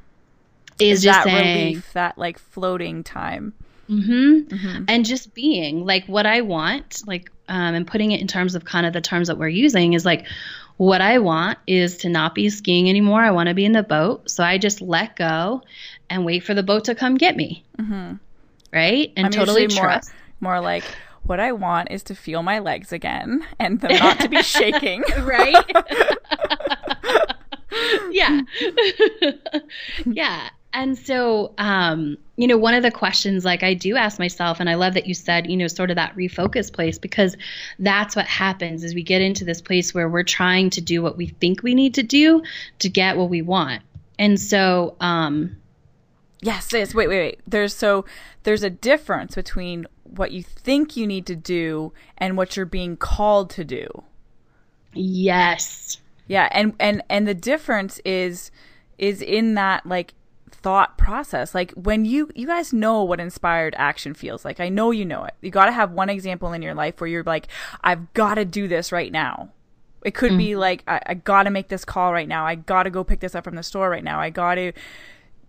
Is, 0.78 0.98
is 0.98 1.04
just 1.04 1.24
that 1.24 1.24
saying, 1.24 1.66
relief, 1.68 1.92
that 1.92 2.18
like 2.18 2.38
floating 2.38 3.04
time. 3.04 3.52
Mm-hmm. 3.88 4.54
mm-hmm. 4.54 4.84
And 4.88 5.04
just 5.04 5.34
being 5.34 5.84
like 5.84 6.06
what 6.06 6.26
I 6.26 6.40
want, 6.40 7.02
like, 7.06 7.30
um, 7.48 7.74
and 7.74 7.86
putting 7.86 8.12
it 8.12 8.20
in 8.20 8.26
terms 8.26 8.54
of 8.54 8.64
kind 8.64 8.86
of 8.86 8.92
the 8.92 9.00
terms 9.00 9.28
that 9.28 9.38
we're 9.38 9.48
using 9.48 9.92
is 9.92 10.04
like, 10.04 10.26
what 10.76 11.00
I 11.00 11.18
want 11.18 11.58
is 11.66 11.98
to 11.98 12.08
not 12.08 12.34
be 12.34 12.48
skiing 12.50 12.88
anymore. 12.88 13.20
I 13.20 13.30
want 13.30 13.48
to 13.48 13.54
be 13.54 13.64
in 13.64 13.72
the 13.72 13.82
boat. 13.82 14.28
So 14.30 14.42
I 14.42 14.58
just 14.58 14.80
let 14.80 15.14
go 15.14 15.62
and 16.10 16.24
wait 16.24 16.42
for 16.42 16.54
the 16.54 16.62
boat 16.62 16.86
to 16.86 16.94
come 16.94 17.16
get 17.16 17.36
me. 17.36 17.62
Mm-hmm. 17.78 18.14
Right. 18.72 19.12
And 19.16 19.26
I'm 19.26 19.32
totally 19.32 19.68
trust. 19.68 20.12
More, 20.40 20.54
more 20.54 20.60
like, 20.60 20.84
what 21.24 21.40
I 21.40 21.52
want 21.52 21.90
is 21.90 22.02
to 22.04 22.14
feel 22.14 22.42
my 22.42 22.58
legs 22.58 22.92
again 22.92 23.44
and 23.58 23.80
them 23.80 23.92
not 23.92 24.20
to 24.20 24.28
be 24.28 24.42
shaking. 24.42 25.02
right? 25.22 25.64
yeah. 28.10 28.40
yeah. 30.06 30.48
And 30.72 30.98
so, 30.98 31.54
um, 31.56 32.18
you 32.36 32.48
know, 32.48 32.58
one 32.58 32.74
of 32.74 32.82
the 32.82 32.90
questions 32.90 33.44
like 33.44 33.62
I 33.62 33.74
do 33.74 33.96
ask 33.96 34.18
myself, 34.18 34.58
and 34.58 34.68
I 34.68 34.74
love 34.74 34.94
that 34.94 35.06
you 35.06 35.14
said, 35.14 35.48
you 35.48 35.56
know, 35.56 35.68
sort 35.68 35.90
of 35.90 35.96
that 35.96 36.16
refocus 36.16 36.72
place, 36.72 36.98
because 36.98 37.36
that's 37.78 38.16
what 38.16 38.26
happens 38.26 38.82
is 38.82 38.92
we 38.92 39.04
get 39.04 39.22
into 39.22 39.44
this 39.44 39.62
place 39.62 39.94
where 39.94 40.08
we're 40.08 40.24
trying 40.24 40.70
to 40.70 40.80
do 40.80 41.00
what 41.00 41.16
we 41.16 41.28
think 41.28 41.62
we 41.62 41.76
need 41.76 41.94
to 41.94 42.02
do 42.02 42.42
to 42.80 42.88
get 42.88 43.16
what 43.16 43.30
we 43.30 43.40
want. 43.40 43.82
And 44.18 44.38
so, 44.38 44.96
um, 45.00 45.56
yes, 46.40 46.72
yes, 46.72 46.92
wait, 46.92 47.08
wait, 47.08 47.18
wait. 47.18 47.40
There's 47.46 47.74
so 47.74 48.04
there's 48.42 48.64
a 48.64 48.70
difference 48.70 49.36
between 49.36 49.86
what 50.04 50.32
you 50.32 50.42
think 50.42 50.96
you 50.96 51.06
need 51.06 51.26
to 51.26 51.36
do 51.36 51.92
and 52.16 52.36
what 52.36 52.56
you're 52.56 52.66
being 52.66 52.96
called 52.96 53.50
to 53.50 53.64
do. 53.64 54.04
Yes. 54.92 55.98
Yeah, 56.26 56.48
and 56.52 56.74
and 56.78 57.02
and 57.10 57.26
the 57.26 57.34
difference 57.34 58.00
is 58.04 58.50
is 58.96 59.20
in 59.20 59.54
that 59.54 59.84
like 59.84 60.14
thought 60.50 60.96
process. 60.96 61.54
Like 61.54 61.72
when 61.72 62.04
you 62.04 62.30
you 62.34 62.46
guys 62.46 62.72
know 62.72 63.02
what 63.02 63.20
inspired 63.20 63.74
action 63.76 64.14
feels 64.14 64.44
like. 64.44 64.60
I 64.60 64.68
know 64.68 64.90
you 64.90 65.04
know 65.04 65.24
it. 65.24 65.34
You 65.42 65.50
got 65.50 65.66
to 65.66 65.72
have 65.72 65.90
one 65.90 66.08
example 66.08 66.52
in 66.52 66.62
your 66.62 66.74
life 66.74 67.00
where 67.00 67.08
you're 67.08 67.24
like 67.24 67.48
I've 67.82 68.12
got 68.14 68.34
to 68.34 68.44
do 68.44 68.68
this 68.68 68.92
right 68.92 69.12
now. 69.12 69.50
It 70.04 70.14
could 70.14 70.32
mm 70.32 70.38
be 70.38 70.56
like 70.56 70.82
I, 70.86 71.00
I 71.06 71.14
got 71.14 71.42
to 71.42 71.50
make 71.50 71.68
this 71.68 71.84
call 71.84 72.12
right 72.12 72.28
now. 72.28 72.46
I 72.46 72.54
got 72.54 72.84
to 72.84 72.90
go 72.90 73.04
pick 73.04 73.20
this 73.20 73.34
up 73.34 73.44
from 73.44 73.56
the 73.56 73.62
store 73.62 73.90
right 73.90 74.04
now. 74.04 74.20
I 74.20 74.30
got 74.30 74.54
to 74.54 74.72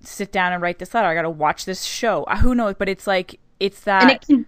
sit 0.01 0.31
down 0.31 0.53
and 0.53 0.61
write 0.61 0.79
this 0.79 0.93
letter. 0.93 1.07
I 1.07 1.15
got 1.15 1.23
to 1.23 1.29
watch 1.29 1.65
this 1.65 1.83
show. 1.83 2.23
Uh, 2.23 2.37
who 2.37 2.53
knows, 2.55 2.75
but 2.77 2.89
it's 2.89 3.07
like 3.07 3.39
it's 3.59 3.81
that 3.81 4.03
and 4.03 4.11
it 4.11 4.21
can, 4.21 4.45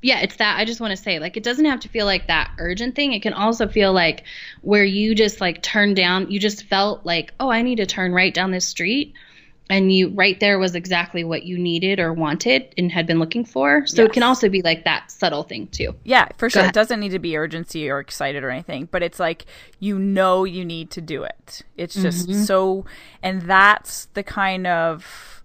yeah, 0.00 0.20
it's 0.20 0.36
that 0.36 0.58
I 0.58 0.64
just 0.64 0.80
want 0.80 0.92
to 0.92 0.96
say 0.96 1.18
like 1.18 1.36
it 1.36 1.42
doesn't 1.42 1.64
have 1.64 1.80
to 1.80 1.88
feel 1.88 2.06
like 2.06 2.28
that 2.28 2.52
urgent 2.58 2.94
thing. 2.94 3.12
It 3.12 3.20
can 3.20 3.32
also 3.32 3.66
feel 3.66 3.92
like 3.92 4.24
where 4.62 4.84
you 4.84 5.14
just 5.14 5.40
like 5.40 5.62
turn 5.62 5.94
down, 5.94 6.30
you 6.30 6.38
just 6.38 6.64
felt 6.66 7.04
like, 7.04 7.32
"Oh, 7.40 7.50
I 7.50 7.62
need 7.62 7.76
to 7.76 7.86
turn 7.86 8.12
right 8.12 8.32
down 8.32 8.52
this 8.52 8.64
street." 8.64 9.14
And 9.70 9.92
you 9.92 10.08
right 10.10 10.38
there 10.40 10.58
was 10.58 10.74
exactly 10.74 11.24
what 11.24 11.42
you 11.42 11.58
needed 11.58 12.00
or 12.00 12.12
wanted 12.12 12.72
and 12.78 12.90
had 12.90 13.06
been 13.06 13.18
looking 13.18 13.44
for. 13.44 13.86
So 13.86 14.02
yes. 14.02 14.10
it 14.10 14.12
can 14.14 14.22
also 14.22 14.48
be 14.48 14.62
like 14.62 14.84
that 14.84 15.10
subtle 15.10 15.42
thing 15.42 15.66
too. 15.66 15.94
Yeah, 16.04 16.28
for 16.38 16.48
sure. 16.48 16.64
It 16.64 16.72
doesn't 16.72 17.00
need 17.00 17.10
to 17.10 17.18
be 17.18 17.36
urgency 17.36 17.90
or 17.90 17.98
excited 17.98 18.44
or 18.44 18.50
anything, 18.50 18.88
but 18.90 19.02
it's 19.02 19.18
like 19.18 19.46
you 19.80 19.98
know 19.98 20.44
you 20.44 20.64
need 20.64 20.90
to 20.92 21.00
do 21.00 21.24
it. 21.24 21.62
It's 21.76 21.94
just 21.94 22.28
mm-hmm. 22.28 22.42
so 22.44 22.86
and 23.22 23.42
that's 23.42 24.06
the 24.14 24.22
kind 24.22 24.66
of 24.66 25.37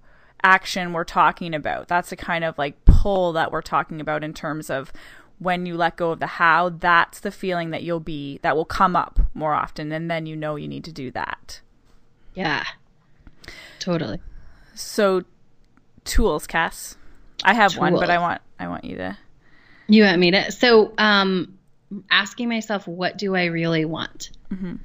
action 0.43 0.93
we're 0.93 1.03
talking 1.03 1.55
about. 1.55 1.87
That's 1.87 2.09
the 2.09 2.15
kind 2.15 2.43
of 2.43 2.57
like 2.57 2.83
pull 2.85 3.33
that 3.33 3.51
we're 3.51 3.61
talking 3.61 4.01
about 4.01 4.23
in 4.23 4.33
terms 4.33 4.69
of 4.69 4.91
when 5.39 5.65
you 5.65 5.75
let 5.75 5.97
go 5.97 6.11
of 6.11 6.19
the 6.19 6.27
how, 6.27 6.69
that's 6.69 7.19
the 7.19 7.31
feeling 7.31 7.71
that 7.71 7.83
you'll 7.83 7.99
be 7.99 8.39
that 8.43 8.55
will 8.55 8.65
come 8.65 8.95
up 8.95 9.19
more 9.33 9.53
often 9.53 9.91
and 9.91 10.09
then 10.09 10.25
you 10.25 10.35
know 10.35 10.55
you 10.55 10.67
need 10.67 10.83
to 10.85 10.91
do 10.91 11.11
that. 11.11 11.61
Yeah. 12.33 12.63
Totally. 13.79 14.19
So 14.73 15.23
tools, 16.03 16.47
Cass. 16.47 16.97
I 17.43 17.53
have 17.53 17.73
tools. 17.73 17.81
one, 17.81 17.93
but 17.95 18.09
I 18.09 18.19
want 18.19 18.41
I 18.59 18.67
want 18.67 18.85
you 18.85 18.97
to 18.97 19.17
You 19.87 20.03
want 20.03 20.19
me 20.19 20.31
to 20.31 20.51
so 20.51 20.93
um 20.97 21.57
asking 22.09 22.49
myself 22.49 22.87
what 22.87 23.17
do 23.17 23.35
I 23.35 23.45
really 23.45 23.85
want? 23.85 24.31
Mm-hmm. 24.51 24.75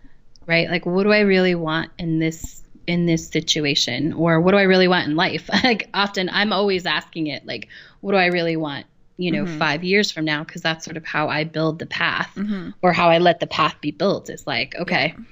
Right? 0.46 0.68
Like 0.68 0.86
what 0.86 1.04
do 1.04 1.12
I 1.12 1.20
really 1.20 1.54
want 1.54 1.90
in 1.98 2.18
this 2.18 2.62
in 2.88 3.04
this 3.04 3.28
situation 3.28 4.14
or 4.14 4.40
what 4.40 4.52
do 4.52 4.56
I 4.56 4.62
really 4.62 4.88
want 4.88 5.06
in 5.06 5.14
life? 5.14 5.48
like 5.64 5.88
often 5.92 6.28
I'm 6.30 6.52
always 6.52 6.86
asking 6.86 7.28
it 7.28 7.46
like 7.46 7.68
what 8.00 8.12
do 8.12 8.18
I 8.18 8.26
really 8.26 8.56
want, 8.56 8.86
you 9.16 9.30
know, 9.30 9.44
mm-hmm. 9.44 9.58
5 9.58 9.84
years 9.84 10.10
from 10.10 10.24
now 10.24 10.42
because 10.42 10.62
that's 10.62 10.84
sort 10.84 10.96
of 10.96 11.04
how 11.04 11.28
I 11.28 11.44
build 11.44 11.78
the 11.78 11.86
path 11.86 12.32
mm-hmm. 12.34 12.70
or 12.80 12.92
how 12.92 13.10
I 13.10 13.18
let 13.18 13.40
the 13.40 13.46
path 13.46 13.76
be 13.80 13.90
built. 13.90 14.30
It's 14.30 14.46
like, 14.46 14.74
okay. 14.74 15.14
Yeah. 15.16 15.24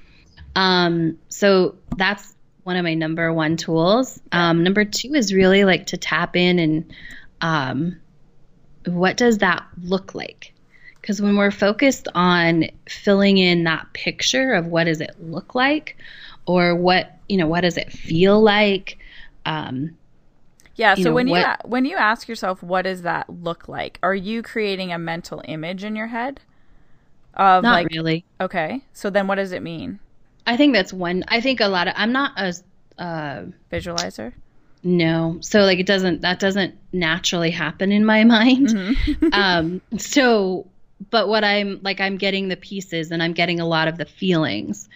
Um 0.55 1.17
so 1.29 1.75
that's 1.97 2.35
one 2.63 2.77
of 2.77 2.83
my 2.83 2.93
number 2.93 3.33
one 3.33 3.57
tools. 3.57 4.19
Um 4.31 4.63
number 4.63 4.85
2 4.85 5.15
is 5.15 5.33
really 5.33 5.65
like 5.65 5.87
to 5.87 5.97
tap 5.97 6.35
in 6.35 6.59
and 6.59 6.93
um 7.41 7.97
what 8.85 9.17
does 9.17 9.39
that 9.39 9.65
look 9.81 10.13
like? 10.13 10.53
Because 11.01 11.21
when 11.21 11.37
we're 11.37 11.51
focused 11.51 12.07
on 12.13 12.65
filling 12.87 13.37
in 13.37 13.63
that 13.63 13.93
picture 13.93 14.53
of 14.53 14.67
what 14.67 14.83
does 14.83 15.01
it 15.01 15.15
look 15.19 15.55
like, 15.55 15.97
or 16.47 16.75
what 16.75 17.19
you 17.29 17.37
know, 17.37 17.45
what 17.45 17.61
does 17.61 17.77
it 17.77 17.91
feel 17.91 18.41
like? 18.41 18.97
Um, 19.45 19.97
yeah. 20.75 20.95
So 20.95 20.99
you 20.99 21.05
know, 21.05 21.13
when 21.13 21.29
what, 21.29 21.39
you 21.63 21.69
when 21.69 21.85
you 21.85 21.97
ask 21.97 22.27
yourself, 22.27 22.63
what 22.63 22.83
does 22.83 23.03
that 23.03 23.29
look 23.29 23.67
like? 23.67 23.99
Are 24.01 24.15
you 24.15 24.41
creating 24.41 24.91
a 24.91 24.97
mental 24.97 25.43
image 25.45 25.83
in 25.83 25.95
your 25.95 26.07
head? 26.07 26.39
Of 27.35 27.63
not 27.63 27.73
like, 27.73 27.87
really. 27.91 28.25
Okay. 28.41 28.81
So 28.93 29.11
then, 29.11 29.27
what 29.27 29.35
does 29.35 29.51
it 29.51 29.61
mean? 29.61 29.99
I 30.47 30.57
think 30.57 30.73
that's 30.73 30.91
one. 30.91 31.23
I 31.27 31.41
think 31.41 31.59
a 31.59 31.67
lot 31.67 31.87
of. 31.87 31.93
I'm 31.95 32.11
not 32.11 32.31
a 32.37 32.53
uh, 33.01 33.45
visualizer. 33.71 34.33
No. 34.83 35.37
So 35.41 35.61
like 35.61 35.79
it 35.79 35.85
doesn't 35.85 36.21
that 36.21 36.39
doesn't 36.39 36.75
naturally 36.93 37.51
happen 37.51 37.91
in 37.91 38.05
my 38.05 38.23
mind. 38.23 38.69
Mm-hmm. 38.69 39.27
um 39.33 39.81
so 39.97 40.67
but 41.09 41.27
what 41.27 41.43
I'm 41.43 41.79
like 41.83 41.99
I'm 41.99 42.17
getting 42.17 42.47
the 42.47 42.55
pieces 42.55 43.11
and 43.11 43.21
I'm 43.21 43.33
getting 43.33 43.59
a 43.59 43.65
lot 43.65 43.87
of 43.87 43.97
the 43.97 44.05
feelings. 44.05 44.87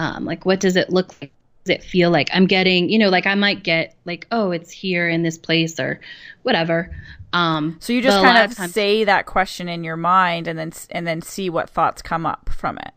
Um 0.00 0.24
like 0.24 0.46
what 0.46 0.60
does 0.60 0.76
it 0.76 0.90
look 0.90 1.08
like? 1.20 1.32
Does 1.64 1.76
it 1.76 1.84
feel 1.84 2.10
like 2.10 2.30
I'm 2.32 2.46
getting, 2.46 2.88
you 2.88 2.98
know, 2.98 3.10
like 3.10 3.26
I 3.26 3.34
might 3.34 3.62
get 3.62 3.94
like 4.04 4.26
oh 4.30 4.50
it's 4.50 4.70
here 4.70 5.08
in 5.08 5.22
this 5.22 5.38
place 5.38 5.78
or 5.78 6.00
whatever. 6.42 6.90
Um 7.32 7.76
So 7.80 7.92
you 7.92 8.02
just 8.02 8.20
kind 8.22 8.38
of, 8.38 8.50
of 8.50 8.56
times, 8.56 8.72
say 8.72 9.04
that 9.04 9.26
question 9.26 9.68
in 9.68 9.84
your 9.84 9.96
mind 9.96 10.48
and 10.48 10.58
then 10.58 10.72
and 10.90 11.06
then 11.06 11.22
see 11.22 11.50
what 11.50 11.68
thoughts 11.70 12.02
come 12.02 12.24
up 12.26 12.50
from 12.50 12.78
it. 12.78 12.92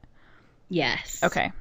Yes. 0.70 1.22
Okay. 1.24 1.52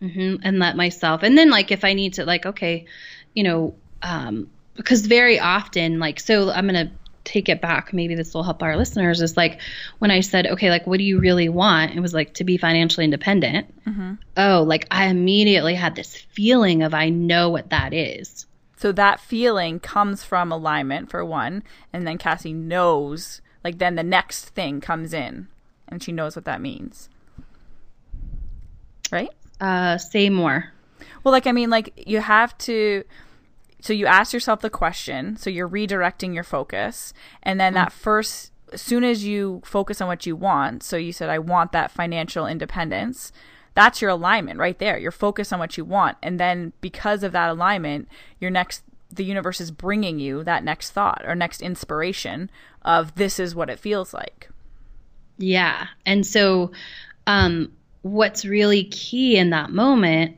hmm 0.00 0.36
And 0.42 0.58
let 0.58 0.76
myself, 0.76 1.22
and 1.22 1.36
then 1.36 1.50
like 1.50 1.72
if 1.72 1.84
I 1.84 1.92
need 1.92 2.14
to, 2.14 2.24
like, 2.24 2.46
okay, 2.46 2.86
you 3.34 3.42
know, 3.42 3.74
um, 4.02 4.48
because 4.76 5.06
very 5.06 5.40
often, 5.40 5.98
like, 5.98 6.20
so 6.20 6.50
I'm 6.50 6.68
going 6.68 6.86
to 6.86 6.92
take 7.28 7.48
it 7.48 7.60
back. 7.60 7.92
Maybe 7.92 8.14
this 8.14 8.34
will 8.34 8.42
help 8.42 8.62
our 8.62 8.76
listeners. 8.76 9.20
Is 9.20 9.36
like 9.36 9.60
when 9.98 10.10
I 10.10 10.20
said, 10.20 10.46
okay, 10.46 10.70
like, 10.70 10.86
what 10.86 10.98
do 10.98 11.04
you 11.04 11.20
really 11.20 11.48
want? 11.48 11.94
It 11.94 12.00
was 12.00 12.14
like 12.14 12.34
to 12.34 12.44
be 12.44 12.56
financially 12.56 13.04
independent. 13.04 13.72
Mm-hmm. 13.84 14.14
Oh, 14.36 14.64
like 14.66 14.86
I 14.90 15.06
immediately 15.06 15.74
had 15.74 15.94
this 15.94 16.16
feeling 16.16 16.82
of 16.82 16.94
I 16.94 17.10
know 17.10 17.50
what 17.50 17.70
that 17.70 17.92
is. 17.92 18.46
So 18.76 18.92
that 18.92 19.20
feeling 19.20 19.80
comes 19.80 20.22
from 20.22 20.52
alignment 20.52 21.10
for 21.10 21.24
one, 21.24 21.62
and 21.92 22.06
then 22.06 22.18
Cassie 22.18 22.52
knows. 22.52 23.40
Like 23.64 23.78
then 23.78 23.96
the 23.96 24.02
next 24.02 24.50
thing 24.50 24.80
comes 24.80 25.12
in, 25.12 25.48
and 25.88 26.02
she 26.02 26.12
knows 26.12 26.36
what 26.36 26.44
that 26.46 26.60
means. 26.60 27.08
Right? 29.10 29.30
Uh, 29.60 29.98
say 29.98 30.30
more. 30.30 30.72
Well, 31.24 31.32
like 31.32 31.46
I 31.46 31.52
mean, 31.52 31.70
like 31.70 32.04
you 32.06 32.20
have 32.20 32.56
to 32.58 33.04
so 33.80 33.92
you 33.92 34.06
ask 34.06 34.32
yourself 34.32 34.60
the 34.60 34.70
question 34.70 35.36
so 35.36 35.50
you're 35.50 35.68
redirecting 35.68 36.34
your 36.34 36.44
focus 36.44 37.12
and 37.42 37.60
then 37.60 37.74
mm-hmm. 37.74 37.84
that 37.84 37.92
first 37.92 38.52
as 38.72 38.82
soon 38.82 39.04
as 39.04 39.24
you 39.24 39.62
focus 39.64 40.00
on 40.00 40.08
what 40.08 40.26
you 40.26 40.36
want 40.36 40.82
so 40.82 40.96
you 40.96 41.12
said 41.12 41.28
i 41.28 41.38
want 41.38 41.72
that 41.72 41.90
financial 41.90 42.46
independence 42.46 43.32
that's 43.74 44.02
your 44.02 44.10
alignment 44.10 44.58
right 44.58 44.78
there 44.78 44.98
you're 44.98 45.10
focused 45.10 45.52
on 45.52 45.58
what 45.58 45.76
you 45.76 45.84
want 45.84 46.16
and 46.22 46.38
then 46.38 46.72
because 46.80 47.22
of 47.22 47.32
that 47.32 47.50
alignment 47.50 48.08
your 48.40 48.50
next 48.50 48.82
the 49.10 49.24
universe 49.24 49.60
is 49.60 49.70
bringing 49.70 50.18
you 50.18 50.44
that 50.44 50.64
next 50.64 50.90
thought 50.90 51.22
or 51.26 51.34
next 51.34 51.62
inspiration 51.62 52.50
of 52.82 53.14
this 53.14 53.38
is 53.38 53.54
what 53.54 53.70
it 53.70 53.78
feels 53.78 54.12
like 54.12 54.48
yeah 55.38 55.86
and 56.04 56.26
so 56.26 56.70
um 57.26 57.70
what's 58.02 58.44
really 58.44 58.84
key 58.84 59.36
in 59.36 59.50
that 59.50 59.70
moment 59.70 60.36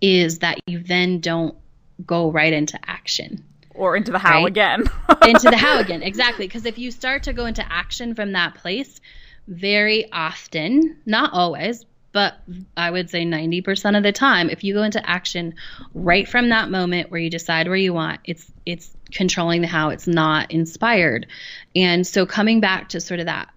is 0.00 0.40
that 0.40 0.58
you 0.66 0.78
then 0.78 1.20
don't 1.20 1.56
go 2.04 2.30
right 2.30 2.52
into 2.52 2.78
action 2.88 3.44
or 3.74 3.96
into 3.96 4.12
the 4.12 4.18
how 4.18 4.42
right? 4.42 4.46
again. 4.46 4.84
into 5.22 5.50
the 5.50 5.56
how 5.56 5.78
again, 5.80 6.02
exactly. 6.02 6.46
Because 6.46 6.66
if 6.66 6.78
you 6.78 6.90
start 6.90 7.24
to 7.24 7.32
go 7.32 7.46
into 7.46 7.64
action 7.70 8.14
from 8.14 8.32
that 8.32 8.54
place, 8.54 9.00
very 9.46 10.10
often, 10.10 10.98
not 11.06 11.32
always, 11.32 11.84
but 12.12 12.34
I 12.76 12.90
would 12.90 13.10
say 13.10 13.24
90% 13.24 13.96
of 13.96 14.02
the 14.02 14.12
time, 14.12 14.48
if 14.48 14.64
you 14.64 14.74
go 14.74 14.82
into 14.82 15.08
action 15.08 15.54
right 15.94 16.26
from 16.26 16.48
that 16.48 16.70
moment 16.70 17.10
where 17.10 17.20
you 17.20 17.30
decide 17.30 17.68
where 17.68 17.76
you 17.76 17.92
want, 17.92 18.20
it's 18.24 18.50
it's 18.64 18.90
controlling 19.12 19.60
the 19.60 19.66
how, 19.66 19.90
it's 19.90 20.08
not 20.08 20.50
inspired. 20.50 21.26
And 21.74 22.06
so 22.06 22.26
coming 22.26 22.60
back 22.60 22.88
to 22.90 23.00
sort 23.00 23.20
of 23.20 23.26
that 23.26 23.50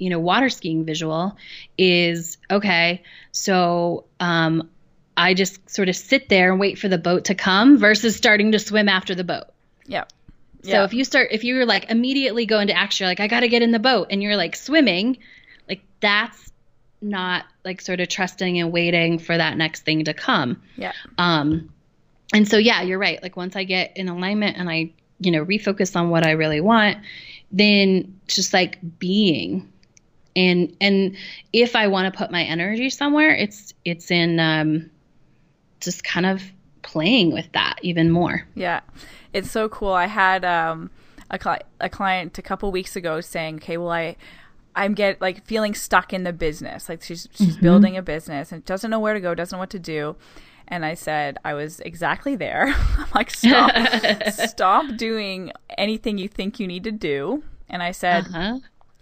you 0.00 0.10
know 0.10 0.18
water 0.18 0.48
skiing 0.48 0.84
visual 0.84 1.36
is 1.78 2.38
okay 2.50 3.02
so 3.32 4.06
um, 4.18 4.68
I 5.20 5.34
just 5.34 5.68
sort 5.68 5.90
of 5.90 5.96
sit 5.96 6.30
there 6.30 6.50
and 6.50 6.58
wait 6.58 6.78
for 6.78 6.88
the 6.88 6.96
boat 6.96 7.26
to 7.26 7.34
come 7.34 7.76
versus 7.76 8.16
starting 8.16 8.52
to 8.52 8.58
swim 8.58 8.88
after 8.88 9.14
the 9.14 9.24
boat. 9.24 9.44
Yeah. 9.86 10.04
So 10.62 10.84
if 10.84 10.94
you 10.94 11.04
start, 11.04 11.28
if 11.30 11.44
you're 11.44 11.66
like 11.66 11.90
immediately 11.90 12.46
go 12.46 12.58
into 12.58 12.74
action, 12.74 13.06
like 13.06 13.20
I 13.20 13.28
got 13.28 13.40
to 13.40 13.48
get 13.48 13.62
in 13.62 13.70
the 13.70 13.78
boat, 13.78 14.08
and 14.10 14.22
you're 14.22 14.36
like 14.36 14.56
swimming, 14.56 15.18
like 15.68 15.82
that's 16.00 16.50
not 17.02 17.44
like 17.64 17.80
sort 17.80 18.00
of 18.00 18.08
trusting 18.08 18.58
and 18.58 18.72
waiting 18.72 19.18
for 19.18 19.36
that 19.36 19.56
next 19.56 19.84
thing 19.84 20.04
to 20.04 20.14
come. 20.14 20.62
Yeah. 20.76 20.92
Um, 21.18 21.72
and 22.32 22.48
so 22.48 22.56
yeah, 22.56 22.82
you're 22.82 22.98
right. 22.98 23.22
Like 23.22 23.36
once 23.36 23.56
I 23.56 23.64
get 23.64 23.96
in 23.96 24.08
alignment 24.08 24.56
and 24.56 24.70
I, 24.70 24.92
you 25.18 25.30
know, 25.30 25.44
refocus 25.44 25.96
on 25.96 26.10
what 26.10 26.26
I 26.26 26.32
really 26.32 26.60
want, 26.60 26.98
then 27.52 28.20
just 28.26 28.52
like 28.52 28.78
being 28.98 29.70
and 30.36 30.76
and 30.80 31.16
if 31.52 31.74
I 31.74 31.88
want 31.88 32.12
to 32.12 32.16
put 32.16 32.30
my 32.30 32.42
energy 32.42 32.90
somewhere, 32.90 33.34
it's 33.34 33.74
it's 33.84 34.10
in 34.10 34.38
um 34.38 34.90
just 35.80 36.04
kind 36.04 36.26
of 36.26 36.42
playing 36.82 37.32
with 37.32 37.50
that 37.52 37.76
even 37.82 38.10
more. 38.10 38.46
Yeah. 38.54 38.80
It's 39.32 39.50
so 39.50 39.68
cool. 39.68 39.92
I 39.92 40.06
had 40.06 40.44
um, 40.44 40.90
a, 41.30 41.38
cli- 41.38 41.62
a 41.80 41.88
client 41.88 42.38
a 42.38 42.42
couple 42.42 42.70
weeks 42.72 42.96
ago 42.96 43.20
saying, 43.20 43.56
okay, 43.56 43.76
well, 43.76 43.90
I, 43.90 44.16
I'm 44.74 44.94
get 44.94 45.20
like 45.20 45.44
feeling 45.44 45.74
stuck 45.74 46.12
in 46.12 46.24
the 46.24 46.32
business. 46.32 46.88
Like 46.88 47.02
she's, 47.02 47.28
she's 47.32 47.54
mm-hmm. 47.54 47.62
building 47.62 47.96
a 47.96 48.02
business 48.02 48.52
and 48.52 48.64
doesn't 48.64 48.90
know 48.90 49.00
where 49.00 49.14
to 49.14 49.20
go, 49.20 49.34
doesn't 49.34 49.56
know 49.56 49.60
what 49.60 49.70
to 49.70 49.78
do. 49.78 50.16
And 50.68 50.84
I 50.84 50.94
said, 50.94 51.38
I 51.44 51.54
was 51.54 51.80
exactly 51.80 52.36
there. 52.36 52.72
I'm 52.98 53.08
like, 53.14 53.30
stop, 53.30 53.72
stop 54.32 54.96
doing 54.96 55.52
anything 55.76 56.18
you 56.18 56.28
think 56.28 56.60
you 56.60 56.66
need 56.66 56.84
to 56.84 56.92
do. 56.92 57.42
And 57.68 57.82
I 57.82 57.90
said, 57.90 58.26
uh-huh. 58.26 58.58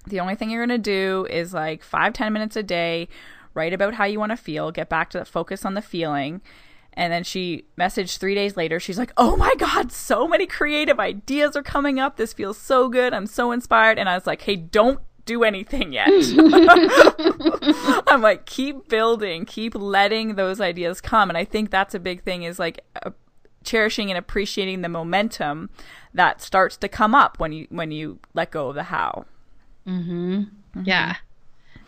the 0.06 0.20
only 0.20 0.34
thing 0.34 0.50
you're 0.50 0.66
going 0.66 0.82
to 0.82 0.82
do 0.82 1.26
is 1.28 1.52
like 1.52 1.82
five, 1.82 2.14
ten 2.14 2.32
minutes 2.32 2.56
a 2.56 2.62
day, 2.62 3.08
write 3.52 3.74
about 3.74 3.94
how 3.94 4.04
you 4.04 4.18
want 4.18 4.30
to 4.30 4.36
feel, 4.36 4.72
get 4.72 4.88
back 4.88 5.10
to 5.10 5.18
the 5.18 5.24
focus 5.26 5.64
on 5.66 5.74
the 5.74 5.82
feeling 5.82 6.40
and 6.98 7.12
then 7.12 7.22
she 7.22 7.64
messaged 7.78 8.18
three 8.18 8.34
days 8.34 8.56
later. 8.56 8.80
She's 8.80 8.98
like, 8.98 9.12
Oh 9.16 9.36
my 9.36 9.54
God, 9.56 9.92
so 9.92 10.26
many 10.26 10.46
creative 10.46 10.98
ideas 10.98 11.54
are 11.54 11.62
coming 11.62 12.00
up. 12.00 12.16
This 12.16 12.32
feels 12.32 12.58
so 12.58 12.88
good. 12.88 13.14
I'm 13.14 13.28
so 13.28 13.52
inspired. 13.52 14.00
And 14.00 14.08
I 14.08 14.14
was 14.14 14.26
like, 14.26 14.42
Hey, 14.42 14.56
don't 14.56 15.00
do 15.24 15.44
anything 15.44 15.92
yet. 15.92 16.08
I'm 18.08 18.20
like, 18.20 18.46
keep 18.46 18.88
building, 18.88 19.44
keep 19.44 19.76
letting 19.76 20.34
those 20.34 20.60
ideas 20.60 21.00
come. 21.00 21.30
And 21.30 21.36
I 21.36 21.44
think 21.44 21.70
that's 21.70 21.94
a 21.94 22.00
big 22.00 22.24
thing 22.24 22.42
is 22.42 22.58
like 22.58 22.80
uh, 23.06 23.10
cherishing 23.62 24.10
and 24.10 24.18
appreciating 24.18 24.80
the 24.82 24.88
momentum 24.88 25.70
that 26.14 26.42
starts 26.42 26.76
to 26.78 26.88
come 26.88 27.14
up 27.14 27.38
when 27.38 27.52
you 27.52 27.68
when 27.70 27.92
you 27.92 28.18
let 28.34 28.50
go 28.50 28.70
of 28.70 28.74
the 28.74 28.82
how. 28.82 29.24
Mm-hmm. 29.86 30.40
Mm-hmm. 30.40 30.82
Yeah. 30.84 31.14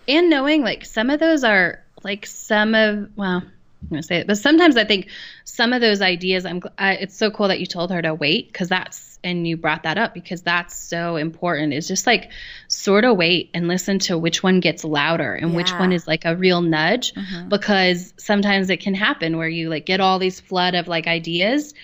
And 0.06 0.30
knowing 0.30 0.62
like 0.62 0.84
some 0.84 1.10
of 1.10 1.18
those 1.18 1.42
are 1.42 1.84
like 2.04 2.26
some 2.26 2.76
of 2.76 3.08
well, 3.16 3.42
I'm 3.82 3.88
going 3.88 4.02
to 4.02 4.06
say 4.06 4.16
it. 4.16 4.26
But 4.26 4.38
sometimes 4.38 4.76
I 4.76 4.84
think 4.84 5.08
some 5.44 5.72
of 5.72 5.80
those 5.80 6.00
ideas, 6.00 6.44
I'm. 6.44 6.62
I, 6.78 6.94
it's 6.94 7.16
so 7.16 7.30
cool 7.30 7.48
that 7.48 7.60
you 7.60 7.66
told 7.66 7.90
her 7.90 8.02
to 8.02 8.14
wait 8.14 8.52
because 8.52 8.68
that's 8.68 9.18
and 9.22 9.46
you 9.46 9.56
brought 9.56 9.82
that 9.82 9.98
up 9.98 10.14
because 10.14 10.42
that's 10.42 10.76
so 10.76 11.16
important. 11.16 11.72
Is 11.72 11.88
just 11.88 12.06
like 12.06 12.30
sort 12.68 13.04
of 13.04 13.16
wait 13.16 13.50
and 13.54 13.68
listen 13.68 13.98
to 14.00 14.18
which 14.18 14.42
one 14.42 14.60
gets 14.60 14.84
louder 14.84 15.34
and 15.34 15.50
yeah. 15.50 15.56
which 15.56 15.72
one 15.72 15.92
is 15.92 16.06
like 16.06 16.24
a 16.24 16.36
real 16.36 16.60
nudge 16.60 17.14
mm-hmm. 17.14 17.48
because 17.48 18.12
sometimes 18.18 18.70
it 18.70 18.80
can 18.80 18.94
happen 18.94 19.36
where 19.36 19.48
you 19.48 19.68
like 19.68 19.86
get 19.86 20.00
all 20.00 20.18
these 20.18 20.40
flood 20.40 20.74
of 20.74 20.88
like 20.88 21.06
ideas 21.06 21.74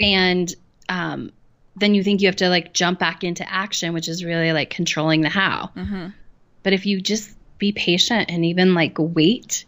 and 0.00 0.52
um, 0.88 1.30
then 1.76 1.94
you 1.94 2.02
think 2.02 2.20
you 2.20 2.28
have 2.28 2.36
to 2.36 2.48
like 2.48 2.72
jump 2.72 2.98
back 2.98 3.24
into 3.24 3.50
action, 3.50 3.94
which 3.94 4.08
is 4.08 4.24
really 4.24 4.52
like 4.52 4.70
controlling 4.70 5.20
the 5.22 5.28
how. 5.28 5.70
Mm-hmm. 5.76 6.08
But 6.62 6.72
if 6.72 6.86
you 6.86 7.00
just 7.00 7.34
be 7.62 7.72
patient 7.72 8.28
and 8.30 8.44
even 8.44 8.74
like 8.74 8.96
wait. 8.98 9.64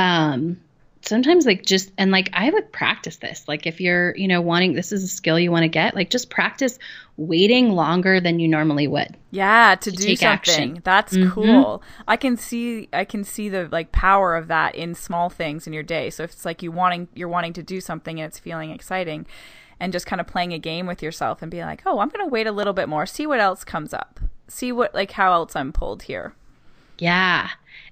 Um, 0.00 0.60
sometimes 1.02 1.46
like 1.46 1.64
just 1.64 1.90
and 1.98 2.10
like 2.10 2.28
I 2.32 2.50
would 2.50 2.70
practice 2.72 3.16
this. 3.16 3.46
Like 3.48 3.66
if 3.66 3.80
you're, 3.80 4.14
you 4.16 4.28
know, 4.28 4.40
wanting 4.40 4.74
this 4.74 4.92
is 4.92 5.02
a 5.04 5.08
skill 5.08 5.38
you 5.38 5.50
want 5.50 5.62
to 5.62 5.68
get, 5.68 5.94
like 5.94 6.10
just 6.10 6.30
practice 6.30 6.78
waiting 7.16 7.70
longer 7.72 8.20
than 8.20 8.38
you 8.40 8.48
normally 8.48 8.86
would. 8.88 9.16
Yeah, 9.30 9.74
to, 9.80 9.90
To 9.90 9.96
do 9.96 10.16
something. 10.16 10.26
action. 10.28 10.80
That's 10.84 11.14
Mhm. 11.16 11.30
cool. 11.32 11.82
I 12.08 12.16
can 12.16 12.36
see 12.36 12.88
I 12.92 13.04
can 13.04 13.24
see 13.24 13.48
the 13.48 13.68
like 13.70 13.92
power 13.92 14.36
of 14.36 14.48
that 14.48 14.74
in 14.74 14.94
small 14.94 15.28
things 15.30 15.66
in 15.66 15.72
your 15.72 15.82
day. 15.82 16.10
So 16.10 16.22
if 16.24 16.32
it's 16.32 16.44
like 16.44 16.62
you 16.62 16.70
wanting 16.72 17.08
you're 17.14 17.28
wanting 17.28 17.52
to 17.54 17.62
do 17.62 17.80
something 17.80 18.18
and 18.20 18.26
it's 18.28 18.38
feeling 18.38 18.70
exciting 18.70 19.26
and 19.78 19.92
just 19.92 20.06
kind 20.06 20.20
of 20.20 20.26
playing 20.26 20.52
a 20.52 20.58
game 20.58 20.86
with 20.86 21.02
yourself 21.02 21.40
and 21.40 21.50
being 21.50 21.64
like, 21.64 21.82
"Oh, 21.86 22.00
I'm 22.00 22.10
going 22.10 22.24
to 22.24 22.30
wait 22.30 22.46
a 22.46 22.52
little 22.52 22.74
bit 22.74 22.88
more, 22.88 23.06
see 23.06 23.26
what 23.26 23.40
else 23.40 23.64
comes 23.64 23.94
up. 23.94 24.20
See 24.48 24.72
what 24.72 24.94
like 24.94 25.12
how 25.12 25.32
else 25.32 25.56
I'm 25.56 25.72
pulled 25.72 26.02
here." 26.02 26.34
Yeah. 26.98 27.48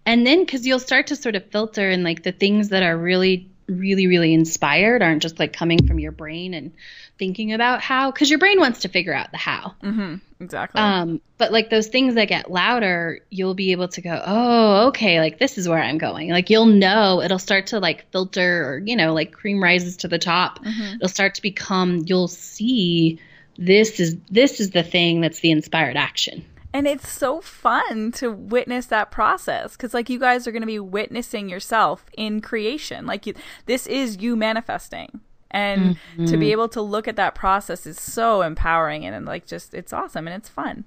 And 0.06 0.26
then 0.26 0.46
cuz 0.46 0.66
you'll 0.66 0.78
start 0.78 1.08
to 1.08 1.16
sort 1.16 1.36
of 1.36 1.50
filter 1.50 1.88
and 1.88 2.04
like 2.04 2.22
the 2.22 2.32
things 2.32 2.70
that 2.70 2.82
are 2.82 2.96
really 2.96 3.48
really 3.66 4.06
really 4.06 4.32
inspired 4.32 5.02
aren't 5.02 5.20
just 5.20 5.38
like 5.38 5.52
coming 5.52 5.86
from 5.86 5.98
your 5.98 6.10
brain 6.10 6.54
and 6.54 6.72
thinking 7.18 7.52
about 7.52 7.82
how 7.82 8.10
cuz 8.10 8.30
your 8.30 8.38
brain 8.38 8.58
wants 8.58 8.80
to 8.80 8.88
figure 8.88 9.12
out 9.12 9.30
the 9.30 9.36
how. 9.36 9.74
Mhm. 9.82 10.20
Exactly. 10.40 10.80
Um, 10.80 11.20
but 11.36 11.52
like 11.52 11.68
those 11.68 11.88
things 11.88 12.14
that 12.14 12.28
get 12.28 12.50
louder, 12.50 13.20
you'll 13.28 13.54
be 13.54 13.72
able 13.72 13.88
to 13.88 14.00
go, 14.00 14.22
oh, 14.24 14.86
okay, 14.88 15.20
like 15.20 15.38
this 15.38 15.58
is 15.58 15.68
where 15.68 15.82
I'm 15.82 15.98
going. 15.98 16.30
Like 16.30 16.48
you'll 16.48 16.66
know 16.66 17.20
it'll 17.20 17.40
start 17.40 17.68
to 17.68 17.80
like 17.80 18.10
filter 18.12 18.64
or, 18.64 18.78
you 18.78 18.94
know, 18.96 19.12
like 19.12 19.32
cream 19.32 19.62
rises 19.62 19.98
to 19.98 20.08
the 20.08 20.18
top. 20.18 20.60
It'll 20.94 21.08
start 21.08 21.34
to 21.34 21.42
become, 21.42 22.04
you'll 22.06 22.28
see 22.28 23.18
this 23.58 23.98
is 23.98 24.16
this 24.30 24.60
is 24.60 24.70
the 24.70 24.84
thing 24.84 25.20
that's 25.20 25.40
the 25.40 25.50
inspired 25.50 25.96
action. 25.96 26.44
And 26.72 26.86
it's 26.86 27.10
so 27.10 27.40
fun 27.40 28.12
to 28.12 28.30
witness 28.30 28.86
that 28.86 29.10
process 29.10 29.72
because, 29.72 29.94
like, 29.94 30.10
you 30.10 30.18
guys 30.18 30.46
are 30.46 30.52
going 30.52 30.62
to 30.62 30.66
be 30.66 30.78
witnessing 30.78 31.48
yourself 31.48 32.04
in 32.16 32.40
creation. 32.40 33.06
Like, 33.06 33.26
you, 33.26 33.34
this 33.66 33.86
is 33.86 34.18
you 34.18 34.36
manifesting. 34.36 35.20
And 35.50 35.96
to 36.26 36.36
be 36.36 36.52
able 36.52 36.68
to 36.68 36.82
look 36.82 37.08
at 37.08 37.16
that 37.16 37.34
process 37.34 37.86
is 37.86 37.98
so 37.98 38.42
empowering 38.42 39.06
and, 39.06 39.14
and, 39.16 39.24
like, 39.24 39.46
just, 39.46 39.72
it's 39.72 39.94
awesome 39.94 40.28
and 40.28 40.36
it's 40.36 40.48
fun. 40.50 40.84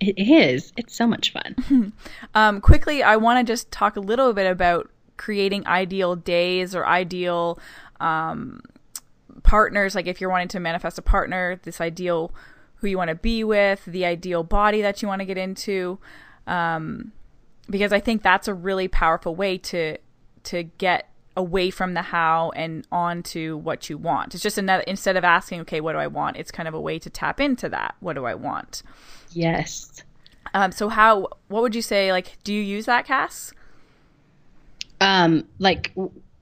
It 0.00 0.16
is. 0.18 0.72
It's 0.76 0.94
so 0.94 1.06
much 1.06 1.32
fun. 1.32 1.92
Um, 2.34 2.60
quickly, 2.60 3.02
I 3.02 3.16
want 3.16 3.44
to 3.44 3.50
just 3.50 3.72
talk 3.72 3.96
a 3.96 4.00
little 4.00 4.32
bit 4.32 4.46
about 4.48 4.88
creating 5.16 5.66
ideal 5.66 6.14
days 6.14 6.74
or 6.76 6.86
ideal 6.86 7.58
um, 7.98 8.60
partners. 9.42 9.96
Like, 9.96 10.06
if 10.06 10.20
you're 10.20 10.30
wanting 10.30 10.48
to 10.48 10.60
manifest 10.60 10.98
a 10.98 11.02
partner, 11.02 11.58
this 11.64 11.80
ideal 11.80 12.32
who 12.80 12.88
you 12.88 12.96
want 12.96 13.08
to 13.08 13.14
be 13.14 13.44
with, 13.44 13.84
the 13.84 14.04
ideal 14.04 14.42
body 14.42 14.82
that 14.82 15.02
you 15.02 15.08
want 15.08 15.20
to 15.20 15.26
get 15.26 15.38
into. 15.38 15.98
Um, 16.46 17.12
because 17.68 17.92
I 17.92 18.00
think 18.00 18.22
that's 18.22 18.48
a 18.48 18.54
really 18.54 18.88
powerful 18.88 19.34
way 19.34 19.58
to 19.58 19.98
to 20.44 20.62
get 20.62 21.10
away 21.36 21.70
from 21.70 21.94
the 21.94 22.02
how 22.02 22.50
and 22.56 22.86
onto 22.90 23.56
what 23.56 23.88
you 23.88 23.98
want. 23.98 24.34
It's 24.34 24.42
just 24.42 24.58
another 24.58 24.82
instead 24.82 25.16
of 25.16 25.24
asking, 25.24 25.60
okay, 25.62 25.80
what 25.80 25.92
do 25.92 25.98
I 25.98 26.06
want? 26.06 26.36
It's 26.36 26.50
kind 26.50 26.68
of 26.68 26.74
a 26.74 26.80
way 26.80 26.98
to 26.98 27.10
tap 27.10 27.40
into 27.40 27.68
that. 27.68 27.94
What 28.00 28.14
do 28.14 28.24
I 28.24 28.34
want? 28.34 28.82
yes. 29.30 30.02
Um, 30.54 30.72
so 30.72 30.88
how? 30.88 31.28
What 31.48 31.62
would 31.62 31.74
you 31.74 31.82
say? 31.82 32.10
Like, 32.10 32.38
do 32.42 32.54
you 32.54 32.62
use 32.62 32.86
that, 32.86 33.06
Cass? 33.06 33.52
Um, 35.00 35.46
like 35.58 35.92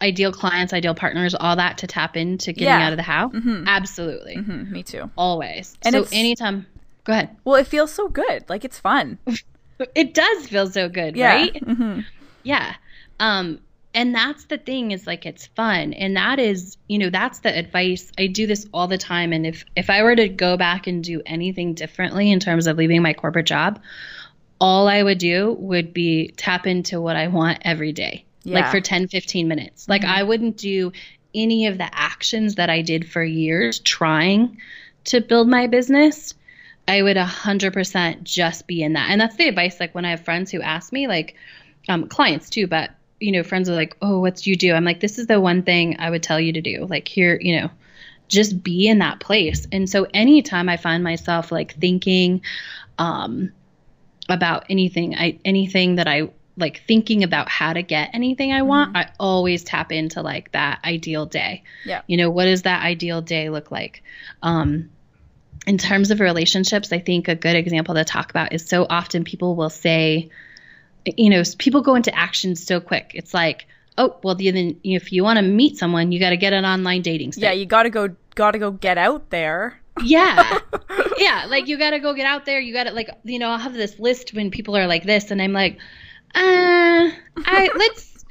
ideal 0.02 0.32
clients, 0.32 0.72
ideal 0.72 0.94
partners, 0.94 1.34
all 1.34 1.56
that 1.56 1.78
to 1.78 1.86
tap 1.86 2.16
into 2.16 2.52
getting 2.52 2.68
Yeah. 2.68 2.86
out 2.86 2.92
of 2.92 2.96
the 2.98 3.02
how. 3.02 3.30
Absolutely. 3.66 4.34
Hmm, 4.36 4.70
me 4.70 4.82
too. 4.82 5.10
Always. 5.16 5.76
And 5.82 5.94
so 5.94 6.06
anytime 6.12 6.66
go 7.04 7.12
ahead. 7.12 7.36
Well, 7.44 7.56
it 7.56 7.66
feels 7.66 7.92
so 7.92 8.08
good. 8.08 8.44
Like 8.48 8.64
it's 8.64 8.78
fun. 8.78 9.18
It 9.94 10.14
does 10.14 10.46
feel 10.48 10.68
so 10.70 10.88
good, 10.88 11.16
Yeah. 11.16 11.34
right? 11.34 11.62
hmm 11.64 12.00
Yeah. 12.42 12.76
Um 13.20 13.60
and 13.92 14.14
that's 14.14 14.44
the 14.46 14.56
thing 14.58 14.90
is 14.90 15.06
like 15.06 15.24
it's 15.26 15.46
fun 15.48 15.92
and 15.94 16.16
that 16.16 16.38
is 16.38 16.76
you 16.88 16.98
know 16.98 17.08
that's 17.10 17.38
the 17.40 17.54
advice 17.58 18.12
i 18.18 18.26
do 18.26 18.46
this 18.46 18.66
all 18.74 18.86
the 18.88 18.98
time 18.98 19.32
and 19.32 19.46
if 19.46 19.64
if 19.74 19.88
i 19.88 20.02
were 20.02 20.14
to 20.14 20.28
go 20.28 20.58
back 20.58 20.86
and 20.86 21.02
do 21.02 21.22
anything 21.24 21.72
differently 21.72 22.30
in 22.30 22.38
terms 22.38 22.66
of 22.66 22.76
leaving 22.76 23.00
my 23.00 23.14
corporate 23.14 23.46
job 23.46 23.80
all 24.60 24.86
i 24.86 25.02
would 25.02 25.16
do 25.16 25.56
would 25.58 25.94
be 25.94 26.28
tap 26.36 26.66
into 26.66 27.00
what 27.00 27.16
i 27.16 27.28
want 27.28 27.58
every 27.62 27.90
day 27.92 28.22
like 28.54 28.70
for 28.70 28.80
10 28.80 29.08
15 29.08 29.48
minutes 29.48 29.88
like 29.88 30.04
i 30.04 30.22
wouldn't 30.22 30.56
do 30.56 30.92
any 31.34 31.66
of 31.66 31.78
the 31.78 31.88
actions 31.92 32.54
that 32.56 32.70
i 32.70 32.82
did 32.82 33.08
for 33.08 33.22
years 33.22 33.80
trying 33.80 34.58
to 35.04 35.20
build 35.20 35.48
my 35.48 35.66
business 35.66 36.34
I 36.88 37.02
would 37.02 37.16
100% 37.16 38.22
just 38.22 38.66
be 38.66 38.82
in 38.82 38.92
that. 38.92 39.10
And 39.10 39.20
that's 39.20 39.36
the 39.36 39.48
advice 39.48 39.80
like 39.80 39.94
when 39.94 40.04
I 40.04 40.10
have 40.10 40.24
friends 40.24 40.50
who 40.50 40.62
ask 40.62 40.92
me 40.92 41.08
like 41.08 41.34
um 41.88 42.08
clients 42.08 42.50
too, 42.50 42.66
but 42.66 42.90
you 43.18 43.32
know, 43.32 43.42
friends 43.42 43.68
are 43.68 43.74
like, 43.74 43.96
"Oh, 44.02 44.20
what 44.20 44.36
do 44.36 44.50
you 44.50 44.56
do?" 44.56 44.74
I'm 44.74 44.84
like, 44.84 45.00
"This 45.00 45.18
is 45.18 45.26
the 45.26 45.40
one 45.40 45.62
thing 45.62 45.96
I 45.98 46.10
would 46.10 46.22
tell 46.22 46.38
you 46.38 46.52
to 46.52 46.60
do." 46.60 46.86
Like 46.88 47.08
here, 47.08 47.38
you 47.40 47.60
know, 47.60 47.70
just 48.28 48.62
be 48.62 48.88
in 48.88 48.98
that 48.98 49.20
place. 49.20 49.66
And 49.72 49.88
so 49.88 50.06
anytime 50.12 50.68
I 50.68 50.76
find 50.76 51.02
myself 51.02 51.50
like 51.50 51.74
thinking 51.74 52.42
um 52.98 53.52
about 54.28 54.66
anything, 54.68 55.16
I 55.16 55.38
anything 55.44 55.96
that 55.96 56.08
I 56.08 56.28
like 56.56 56.82
thinking 56.86 57.22
about 57.22 57.48
how 57.48 57.72
to 57.72 57.82
get 57.82 58.10
anything 58.14 58.52
I 58.52 58.62
want, 58.62 58.96
I 58.96 59.10
always 59.20 59.62
tap 59.64 59.92
into 59.92 60.22
like 60.22 60.52
that 60.52 60.80
ideal 60.84 61.26
day. 61.26 61.62
Yeah. 61.84 62.02
You 62.06 62.16
know, 62.16 62.30
what 62.30 62.46
does 62.46 62.62
that 62.62 62.82
ideal 62.82 63.20
day 63.20 63.50
look 63.50 63.70
like? 63.70 64.02
Um 64.42 64.90
in 65.66 65.78
terms 65.78 66.10
of 66.10 66.20
relationships, 66.20 66.92
I 66.92 67.00
think 67.00 67.28
a 67.28 67.34
good 67.34 67.56
example 67.56 67.96
to 67.96 68.04
talk 68.04 68.30
about 68.30 68.52
is 68.52 68.64
so 68.66 68.86
often 68.88 69.24
people 69.24 69.56
will 69.56 69.70
say, 69.70 70.30
you 71.04 71.28
know, 71.28 71.42
people 71.58 71.82
go 71.82 71.96
into 71.96 72.16
action 72.16 72.54
so 72.54 72.80
quick. 72.80 73.10
It's 73.14 73.34
like, 73.34 73.66
oh, 73.98 74.16
well, 74.22 74.36
then 74.36 74.80
if 74.84 75.12
you 75.12 75.24
want 75.24 75.38
to 75.38 75.42
meet 75.42 75.76
someone, 75.76 76.12
you 76.12 76.20
got 76.20 76.30
to 76.30 76.36
get 76.36 76.52
an 76.52 76.64
online 76.64 77.02
dating 77.02 77.32
site. 77.32 77.42
Yeah, 77.42 77.52
you 77.52 77.66
got 77.66 77.82
to 77.82 77.90
go. 77.90 78.14
Got 78.36 78.52
to 78.52 78.58
go 78.58 78.70
get 78.70 78.98
out 78.98 79.30
there. 79.30 79.80
Yeah. 80.02 80.58
yeah. 81.18 81.46
Like 81.48 81.68
you 81.68 81.78
got 81.78 81.90
to 81.90 81.98
go 81.98 82.14
get 82.14 82.26
out 82.26 82.44
there. 82.44 82.60
You 82.60 82.72
got 82.72 82.84
to 82.84 82.92
like, 82.92 83.10
you 83.24 83.38
know, 83.38 83.48
I'll 83.48 83.58
have 83.58 83.72
this 83.72 83.98
list 83.98 84.34
when 84.34 84.50
people 84.50 84.76
are 84.76 84.86
like 84.86 85.04
this 85.04 85.30
and 85.30 85.40
I'm 85.40 85.54
like, 85.54 85.78
uh, 86.34 87.10
I 87.36 87.70
let's, 87.76 88.24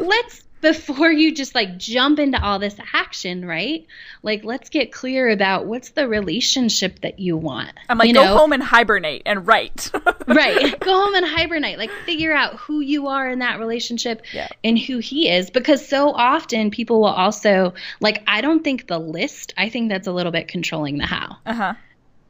let's, 0.00 0.44
before 0.60 1.10
you 1.10 1.34
just 1.34 1.54
like 1.54 1.78
jump 1.78 2.18
into 2.18 2.42
all 2.42 2.58
this 2.58 2.76
action, 2.92 3.46
right? 3.46 3.86
Like, 4.22 4.44
let's 4.44 4.68
get 4.68 4.92
clear 4.92 5.30
about 5.30 5.64
what's 5.64 5.90
the 5.90 6.06
relationship 6.06 7.00
that 7.00 7.18
you 7.18 7.36
want. 7.36 7.72
I'm 7.88 7.96
like, 7.96 8.08
you 8.08 8.14
go 8.14 8.24
know? 8.24 8.36
home 8.36 8.52
and 8.52 8.62
hibernate 8.62 9.22
and 9.24 9.46
write. 9.46 9.90
right. 10.26 10.78
Go 10.80 10.92
home 10.92 11.14
and 11.14 11.24
hibernate. 11.24 11.78
Like 11.78 11.90
figure 12.04 12.34
out 12.34 12.56
who 12.56 12.80
you 12.80 13.08
are 13.08 13.28
in 13.30 13.38
that 13.38 13.58
relationship 13.58 14.22
Yeah. 14.34 14.48
and 14.62 14.78
who 14.78 14.98
he 14.98 15.30
is. 15.30 15.50
Because 15.50 15.86
so 15.86 16.10
often 16.12 16.70
people 16.70 17.00
will 17.00 17.08
also 17.08 17.72
like 18.00 18.22
I 18.26 18.42
don't 18.42 18.62
think 18.62 18.86
the 18.86 18.98
list, 18.98 19.54
I 19.56 19.70
think 19.70 19.88
that's 19.88 20.06
a 20.06 20.12
little 20.12 20.32
bit 20.32 20.48
controlling 20.48 20.98
the 20.98 21.06
how. 21.06 21.38
Uh 21.46 21.54
huh. 21.54 21.74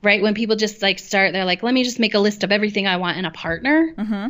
Right? 0.02 0.22
When 0.22 0.34
people 0.34 0.54
just 0.56 0.82
like 0.82 0.98
start, 1.00 1.32
they're 1.32 1.44
like, 1.44 1.62
let 1.64 1.74
me 1.74 1.82
just 1.82 1.98
make 1.98 2.14
a 2.14 2.20
list 2.20 2.44
of 2.44 2.52
everything 2.52 2.86
I 2.86 2.96
want 2.98 3.18
in 3.18 3.24
a 3.24 3.30
partner. 3.32 3.92
Mm-hmm. 3.98 4.28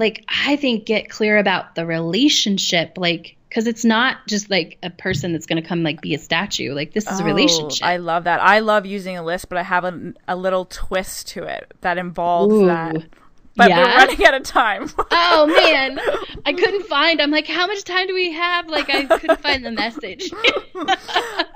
Like 0.00 0.24
I 0.28 0.56
think 0.56 0.86
get 0.86 1.08
clear 1.08 1.38
about 1.38 1.74
the 1.74 1.86
relationship, 1.86 2.94
like 2.96 3.36
because 3.48 3.66
it's 3.66 3.84
not 3.84 4.16
just 4.26 4.48
like 4.48 4.78
a 4.82 4.90
person 4.90 5.32
that's 5.32 5.46
gonna 5.46 5.62
come 5.62 5.82
like 5.82 6.00
be 6.00 6.14
a 6.14 6.18
statue. 6.18 6.72
Like 6.72 6.92
this 6.92 7.10
is 7.10 7.20
a 7.20 7.24
relationship. 7.24 7.84
Oh, 7.84 7.88
I 7.88 7.98
love 7.98 8.24
that. 8.24 8.40
I 8.40 8.60
love 8.60 8.86
using 8.86 9.16
a 9.16 9.22
list, 9.22 9.48
but 9.48 9.58
I 9.58 9.62
have 9.62 9.84
a, 9.84 10.14
a 10.26 10.36
little 10.36 10.64
twist 10.64 11.28
to 11.28 11.44
it 11.44 11.72
that 11.82 11.98
involves 11.98 12.54
Ooh. 12.54 12.66
that. 12.66 12.96
But 13.56 13.70
we're 13.70 13.84
running 13.84 14.24
out 14.24 14.34
of 14.34 14.42
time. 14.44 14.90
Oh 15.12 15.46
man, 15.46 15.98
I 16.46 16.52
couldn't 16.52 16.86
find. 16.86 17.20
I'm 17.20 17.30
like, 17.30 17.46
how 17.46 17.66
much 17.66 17.84
time 17.84 18.06
do 18.06 18.14
we 18.14 18.32
have? 18.32 18.68
Like, 18.68 18.88
I 18.90 19.04
couldn't 19.04 19.40
find 19.42 19.64
the 19.64 19.70
message. 19.70 20.32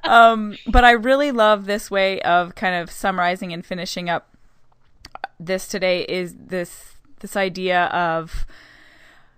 um, 0.04 0.57
but 0.66 0.85
I 0.85 0.92
really 0.92 1.33
love 1.33 1.66
this 1.66 1.90
way 1.90 2.20
of 2.22 2.54
kind 2.54 2.74
of 2.74 2.90
summarizing 2.90 3.52
and 3.52 3.64
finishing 3.64 4.09
up 4.09 4.35
this 5.40 5.66
today 5.66 6.02
is 6.02 6.35
this 6.38 6.93
this 7.24 7.37
idea 7.37 7.84
of 7.84 8.44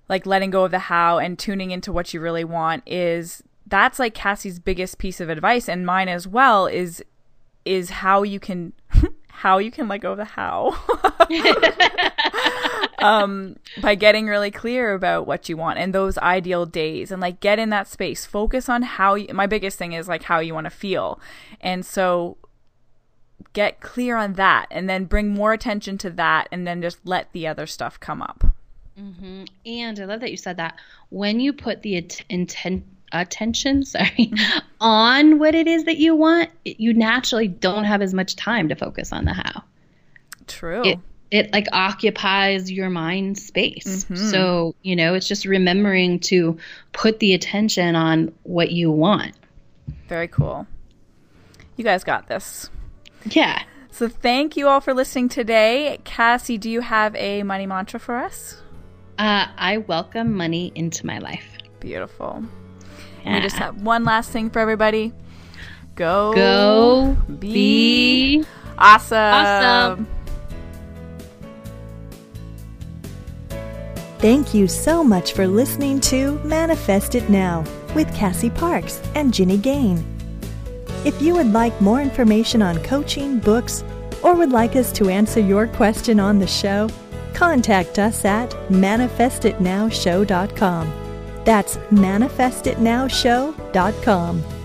like 0.08 0.26
letting 0.26 0.50
go 0.50 0.64
of 0.64 0.72
the 0.72 0.80
how 0.80 1.18
and 1.18 1.38
tuning 1.38 1.70
into 1.70 1.92
what 1.92 2.12
you 2.12 2.20
really 2.20 2.42
want 2.42 2.82
is 2.84 3.44
that's 3.64 4.00
like 4.00 4.12
Cassie's 4.12 4.58
biggest 4.58 4.98
piece 4.98 5.20
of 5.20 5.28
advice 5.28 5.68
and 5.68 5.86
mine 5.86 6.08
as 6.08 6.26
well 6.26 6.66
is 6.66 7.00
is 7.64 7.90
how 7.90 8.24
you 8.24 8.40
can 8.40 8.72
how 9.28 9.58
you 9.58 9.70
can 9.70 9.86
let 9.86 10.00
go 10.00 10.12
of 10.12 10.18
the 10.18 10.24
how. 10.24 10.76
Um 12.98 13.56
by 13.82 13.94
getting 13.94 14.26
really 14.26 14.50
clear 14.50 14.94
about 14.94 15.28
what 15.28 15.48
you 15.48 15.56
want 15.56 15.78
and 15.78 15.94
those 15.94 16.18
ideal 16.18 16.66
days 16.66 17.12
and 17.12 17.20
like 17.22 17.38
get 17.38 17.60
in 17.60 17.70
that 17.70 17.86
space. 17.86 18.26
Focus 18.26 18.68
on 18.68 18.82
how 18.82 19.14
you, 19.14 19.32
my 19.32 19.46
biggest 19.46 19.78
thing 19.78 19.92
is 19.92 20.08
like 20.08 20.24
how 20.24 20.40
you 20.40 20.54
want 20.54 20.64
to 20.64 20.70
feel. 20.70 21.20
And 21.60 21.86
so 21.86 22.36
get 23.52 23.80
clear 23.80 24.16
on 24.16 24.34
that 24.34 24.66
and 24.70 24.88
then 24.88 25.04
bring 25.04 25.28
more 25.28 25.52
attention 25.52 25.98
to 25.98 26.10
that 26.10 26.48
and 26.52 26.66
then 26.66 26.80
just 26.82 26.98
let 27.04 27.32
the 27.32 27.46
other 27.46 27.66
stuff 27.66 27.98
come 28.00 28.22
up 28.22 28.44
and 28.98 30.00
I 30.00 30.04
love 30.06 30.20
that 30.20 30.30
you 30.30 30.38
said 30.38 30.56
that. 30.56 30.78
When 31.10 31.38
you 31.38 31.52
put 31.52 31.82
the 31.82 31.98
at- 31.98 32.22
intent 32.30 32.82
attention, 33.12 33.84
sorry, 33.84 34.32
on 34.80 35.38
what 35.38 35.54
it 35.54 35.66
is 35.66 35.84
that 35.84 35.98
you 35.98 36.16
want, 36.16 36.48
it- 36.64 36.80
you 36.80 36.94
naturally 36.94 37.46
don't 37.48 37.84
have 37.84 38.00
as 38.00 38.14
much 38.14 38.36
time 38.36 38.70
to 38.70 38.74
focus 38.74 39.12
on 39.12 39.26
the 39.26 39.34
how. 39.34 39.62
true 40.46 40.82
It 40.84 40.98
it 41.30 41.52
like 41.52 41.66
occupies 41.72 42.70
your 42.72 42.88
mind 42.88 43.36
space. 43.36 44.04
Mhm. 44.04 44.30
So, 44.30 44.74
you 44.82 44.94
know, 44.96 45.12
it's 45.14 45.26
just 45.28 45.44
remembering 45.44 46.20
to 46.20 46.56
put 46.92 47.18
the 47.18 47.34
attention 47.34 47.96
on 47.96 48.32
what 48.44 48.70
you 48.70 48.90
want. 48.92 49.34
Very 50.08 50.28
cool. 50.28 50.66
You 51.76 51.82
guys 51.84 52.02
got 52.04 52.28
this. 52.28 52.70
Yeah. 53.24 53.62
So 53.90 54.08
thank 54.08 54.56
you 54.56 54.68
all 54.68 54.80
for 54.80 54.92
listening 54.92 55.28
today. 55.28 55.98
Cassie, 56.04 56.58
do 56.58 56.68
you 56.68 56.82
have 56.82 57.14
a 57.16 57.42
money 57.42 57.66
mantra 57.66 57.98
for 57.98 58.16
us? 58.16 58.60
Uh, 59.18 59.46
I 59.56 59.78
welcome 59.78 60.34
money 60.34 60.70
into 60.74 61.06
my 61.06 61.18
life. 61.18 61.46
Beautiful. 61.80 62.44
Yeah. 63.24 63.36
We 63.36 63.40
just 63.40 63.56
have 63.56 63.80
one 63.80 64.04
last 64.04 64.30
thing 64.30 64.50
for 64.50 64.58
everybody. 64.58 65.12
Go. 65.94 66.34
Go 66.34 67.16
Be, 67.38 68.38
be 68.42 68.44
awesome. 68.76 69.16
awesome. 69.18 70.06
Thank 74.18 74.54
you 74.54 74.66
so 74.66 75.02
much 75.04 75.32
for 75.32 75.46
listening 75.46 76.00
to 76.00 76.38
Manifest 76.44 77.14
It 77.14 77.28
Now 77.30 77.64
with 77.94 78.14
Cassie 78.14 78.50
Parks 78.50 79.00
and 79.14 79.32
Ginny 79.32 79.56
Gane. 79.58 80.15
If 81.06 81.22
you 81.22 81.34
would 81.36 81.52
like 81.52 81.80
more 81.80 82.02
information 82.02 82.60
on 82.62 82.82
coaching, 82.82 83.38
books, 83.38 83.84
or 84.24 84.34
would 84.34 84.50
like 84.50 84.74
us 84.74 84.90
to 84.94 85.08
answer 85.08 85.38
your 85.38 85.68
question 85.68 86.18
on 86.18 86.40
the 86.40 86.48
show, 86.48 86.90
contact 87.32 88.00
us 88.00 88.24
at 88.24 88.50
manifestitnowshow.com. 88.70 90.92
That's 91.44 91.76
manifestitnowshow.com. 91.76 94.55